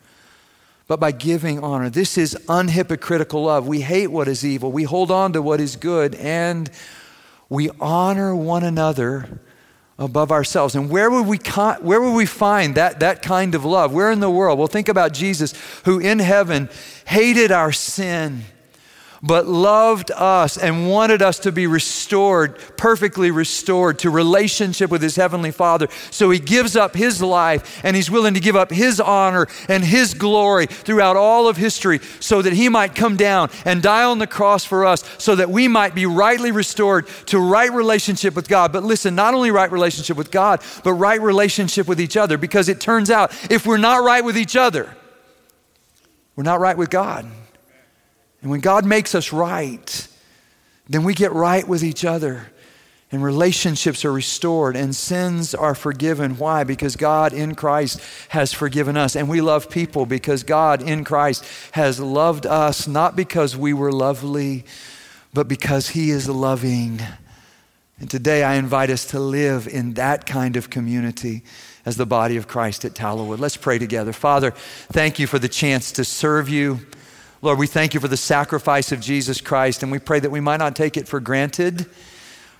but 0.87 0.99
by 0.99 1.11
giving 1.11 1.63
honor. 1.63 1.89
This 1.89 2.17
is 2.17 2.35
unhypocritical 2.47 3.45
love. 3.45 3.65
We 3.65 3.79
hate 3.79 4.07
what 4.07 4.27
is 4.27 4.45
evil, 4.45 4.71
we 4.71 4.83
hold 4.83 5.09
on 5.09 5.33
to 5.33 5.41
what 5.41 5.61
is 5.61 5.75
good, 5.75 6.15
and 6.15 6.69
we 7.47 7.69
honor 7.79 8.35
one 8.35 8.63
another 8.63 9.39
above 10.01 10.31
ourselves. 10.31 10.75
And 10.75 10.89
where 10.89 11.09
would 11.09 11.27
we, 11.27 11.37
where 11.37 12.01
would 12.01 12.15
we 12.15 12.25
find 12.25 12.75
that, 12.75 12.99
that 12.99 13.21
kind 13.21 13.55
of 13.55 13.63
love? 13.63 13.93
Where 13.93 14.11
in 14.11 14.19
the 14.19 14.29
world? 14.29 14.57
Well, 14.57 14.67
think 14.67 14.89
about 14.89 15.13
Jesus, 15.13 15.53
who 15.85 15.99
in 15.99 16.19
heaven 16.19 16.69
hated 17.05 17.51
our 17.51 17.71
sin 17.71 18.43
but 19.23 19.45
loved 19.45 20.11
us 20.11 20.57
and 20.57 20.89
wanted 20.89 21.21
us 21.21 21.39
to 21.39 21.51
be 21.51 21.67
restored, 21.67 22.57
perfectly 22.77 23.29
restored 23.29 23.99
to 23.99 24.09
relationship 24.09 24.89
with 24.89 25.01
his 25.01 25.15
heavenly 25.15 25.51
Father. 25.51 25.87
So 26.09 26.29
he 26.31 26.39
gives 26.39 26.75
up 26.75 26.95
his 26.95 27.21
life 27.21 27.81
and 27.83 27.95
he's 27.95 28.09
willing 28.09 28.33
to 28.33 28.39
give 28.39 28.55
up 28.55 28.71
his 28.71 28.99
honor 28.99 29.47
and 29.69 29.83
his 29.83 30.13
glory 30.13 30.65
throughout 30.65 31.17
all 31.17 31.47
of 31.47 31.57
history 31.57 31.99
so 32.19 32.41
that 32.41 32.53
he 32.53 32.67
might 32.69 32.95
come 32.95 33.15
down 33.15 33.49
and 33.65 33.83
die 33.83 34.03
on 34.03 34.19
the 34.19 34.27
cross 34.27 34.65
for 34.65 34.85
us 34.85 35.03
so 35.19 35.35
that 35.35 35.49
we 35.49 35.67
might 35.67 35.93
be 35.93 36.05
rightly 36.05 36.51
restored 36.51 37.07
to 37.27 37.37
right 37.39 37.71
relationship 37.71 38.35
with 38.35 38.47
God. 38.47 38.73
But 38.73 38.83
listen, 38.83 39.13
not 39.13 39.33
only 39.33 39.51
right 39.51 39.71
relationship 39.71 40.17
with 40.17 40.31
God, 40.31 40.61
but 40.83 40.93
right 40.93 41.21
relationship 41.21 41.87
with 41.87 42.01
each 42.01 42.17
other 42.17 42.37
because 42.37 42.69
it 42.69 42.81
turns 42.81 43.11
out 43.11 43.31
if 43.51 43.67
we're 43.67 43.77
not 43.77 44.03
right 44.03 44.23
with 44.23 44.37
each 44.37 44.55
other, 44.55 44.95
we're 46.35 46.43
not 46.43 46.59
right 46.59 46.77
with 46.77 46.89
God. 46.89 47.29
And 48.41 48.49
when 48.49 48.59
God 48.59 48.85
makes 48.85 49.13
us 49.13 49.31
right, 49.31 50.07
then 50.89 51.03
we 51.03 51.13
get 51.13 51.31
right 51.31 51.67
with 51.67 51.83
each 51.83 52.03
other. 52.03 52.51
And 53.11 53.21
relationships 53.21 54.05
are 54.05 54.11
restored 54.11 54.77
and 54.77 54.95
sins 54.95 55.53
are 55.53 55.75
forgiven. 55.75 56.37
Why? 56.37 56.63
Because 56.63 56.95
God 56.95 57.33
in 57.33 57.55
Christ 57.55 57.99
has 58.29 58.53
forgiven 58.53 58.95
us. 58.95 59.17
And 59.17 59.27
we 59.27 59.41
love 59.41 59.69
people 59.69 60.05
because 60.05 60.43
God 60.43 60.81
in 60.81 61.03
Christ 61.03 61.45
has 61.73 61.99
loved 61.99 62.45
us, 62.45 62.87
not 62.87 63.17
because 63.17 63.57
we 63.57 63.73
were 63.73 63.91
lovely, 63.91 64.63
but 65.33 65.49
because 65.49 65.89
He 65.89 66.09
is 66.09 66.29
loving. 66.29 67.01
And 67.99 68.09
today 68.09 68.43
I 68.43 68.55
invite 68.55 68.89
us 68.89 69.05
to 69.07 69.19
live 69.19 69.67
in 69.67 69.93
that 69.95 70.25
kind 70.25 70.55
of 70.55 70.69
community 70.69 71.43
as 71.85 71.97
the 71.97 72.05
body 72.05 72.37
of 72.37 72.47
Christ 72.47 72.85
at 72.85 72.93
Tallowood. 72.93 73.39
Let's 73.39 73.57
pray 73.57 73.77
together. 73.77 74.13
Father, 74.13 74.51
thank 74.51 75.19
you 75.19 75.27
for 75.27 75.37
the 75.37 75.49
chance 75.49 75.91
to 75.93 76.05
serve 76.05 76.47
you. 76.47 76.79
Lord, 77.43 77.57
we 77.57 77.65
thank 77.65 77.95
you 77.95 77.99
for 77.99 78.07
the 78.07 78.17
sacrifice 78.17 78.91
of 78.91 78.99
Jesus 78.99 79.41
Christ, 79.41 79.81
and 79.81 79.91
we 79.91 79.97
pray 79.97 80.19
that 80.19 80.29
we 80.29 80.39
might 80.39 80.57
not 80.57 80.75
take 80.75 80.95
it 80.95 81.07
for 81.07 81.19
granted, 81.19 81.87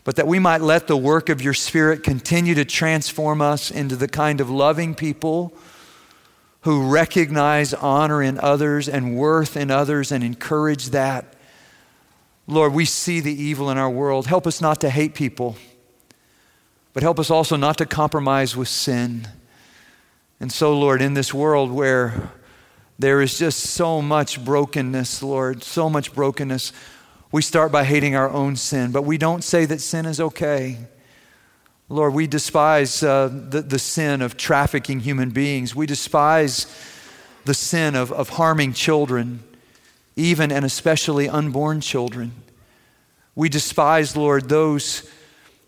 but 0.04 0.16
that 0.16 0.26
we 0.26 0.40
might 0.40 0.62
let 0.62 0.88
the 0.88 0.98
work 0.98 1.30
of 1.30 1.40
your 1.40 1.54
Spirit 1.54 2.02
continue 2.02 2.56
to 2.56 2.66
transform 2.66 3.44
us 3.44 3.70
into 3.70 3.96
the 3.96 4.08
kind 4.08 4.42
of 4.42 4.50
loving 4.50 4.96
people 4.96 5.54
who 6.62 6.90
recognize 6.90 7.76
honor 7.76 8.24
in 8.24 8.40
others 8.40 8.90
and 8.90 9.16
worth 9.16 9.56
in 9.56 9.70
others 9.70 10.12
and 10.12 10.24
encourage 10.24 10.88
that. 10.88 11.36
Lord, 12.48 12.74
we 12.74 12.86
see 12.86 13.20
the 13.20 13.40
evil 13.40 13.70
in 13.70 13.78
our 13.78 13.90
world. 13.90 14.26
Help 14.26 14.48
us 14.48 14.62
not 14.62 14.82
to 14.82 14.90
hate 14.90 15.14
people, 15.14 15.58
but 16.94 17.04
help 17.04 17.20
us 17.20 17.30
also 17.30 17.56
not 17.56 17.78
to 17.78 17.86
compromise 17.86 18.58
with 18.58 18.68
sin. 18.68 19.28
And 20.40 20.52
so, 20.52 20.76
Lord, 20.76 21.04
in 21.04 21.14
this 21.14 21.36
world 21.36 21.70
where 21.70 22.32
there 23.02 23.22
is 23.22 23.38
just 23.38 23.60
so 23.60 24.02
much 24.02 24.44
brokenness, 24.44 25.24
Lord, 25.24 25.64
so 25.64 25.90
much 25.90 26.14
brokenness. 26.14 26.72
We 27.32 27.42
start 27.42 27.72
by 27.72 27.84
hating 27.84 28.16
our 28.16 28.30
own 28.30 28.56
sin, 28.56 28.92
but 28.92 29.04
we 29.04 29.18
don't 29.18 29.44
say 29.44 29.66
that 29.66 29.82
sin 29.82 30.06
is 30.06 30.20
okay. 30.20 30.78
Lord, 31.90 32.14
we 32.14 32.28
despise 32.28 33.04
uh, 33.04 33.28
the, 33.28 33.62
the 33.62 33.80
sin 33.80 34.22
of 34.22 34.38
trafficking 34.38 35.02
human 35.02 35.32
beings. 35.32 35.76
We 35.76 35.86
despise 35.86 36.68
the 37.46 37.54
sin 37.54 37.96
of, 37.96 38.12
of 38.12 38.30
harming 38.30 38.74
children, 38.74 39.44
even 40.16 40.52
and 40.52 40.64
especially 40.64 41.28
unborn 41.28 41.82
children. 41.82 42.32
We 43.36 43.50
despise, 43.50 44.16
Lord, 44.16 44.48
those 44.48 45.10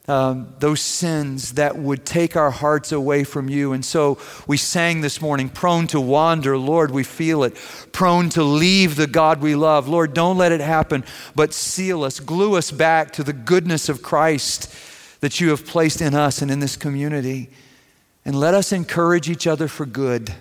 um, 0.08 0.54
those 0.60 0.82
sins 0.82 1.54
that 1.54 1.78
would 1.78 2.06
take 2.06 2.36
our 2.36 2.52
hearts 2.52 2.92
away 2.92 3.24
from 3.24 3.48
you. 3.48 3.72
And 3.72 3.86
so 3.86 4.18
we 4.48 4.58
sang 4.58 5.02
this 5.02 5.22
morning, 5.22 5.48
prone 5.48 5.88
to 5.88 6.02
wander, 6.02 6.58
Lord, 6.58 6.92
we 6.92 7.04
feel 7.04 7.44
it. 7.44 7.56
Prone 7.94 8.30
to 8.30 8.44
leave 8.44 8.98
the 8.98 9.08
God 9.08 9.42
we 9.42 9.56
love. 9.56 9.88
Lord, 9.88 10.14
don't 10.14 10.38
let 10.38 10.52
it 10.52 10.60
happen, 10.60 11.06
but 11.36 11.54
seal 11.54 12.04
us, 12.04 12.20
glue 12.20 12.58
us 12.58 12.70
back 12.70 13.12
to 13.14 13.24
the 13.24 13.34
goodness 13.34 13.88
of 13.88 14.02
Christ 14.02 14.74
that 15.22 15.40
you 15.40 15.52
have 15.52 15.66
placed 15.66 16.02
in 16.02 16.14
us 16.14 16.42
and 16.42 16.52
in 16.52 16.60
this 16.60 16.76
community. 16.76 17.50
And 18.26 18.38
let 18.38 18.54
us 18.54 18.74
encourage 18.74 19.30
each 19.30 19.48
other 19.48 19.70
for 19.70 19.86
good. 19.86 20.34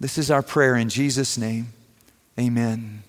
This 0.00 0.18
is 0.18 0.32
our 0.32 0.42
prayer 0.42 0.74
in 0.74 0.88
Jesus' 0.88 1.38
name. 1.38 1.68
Amen. 2.38 3.04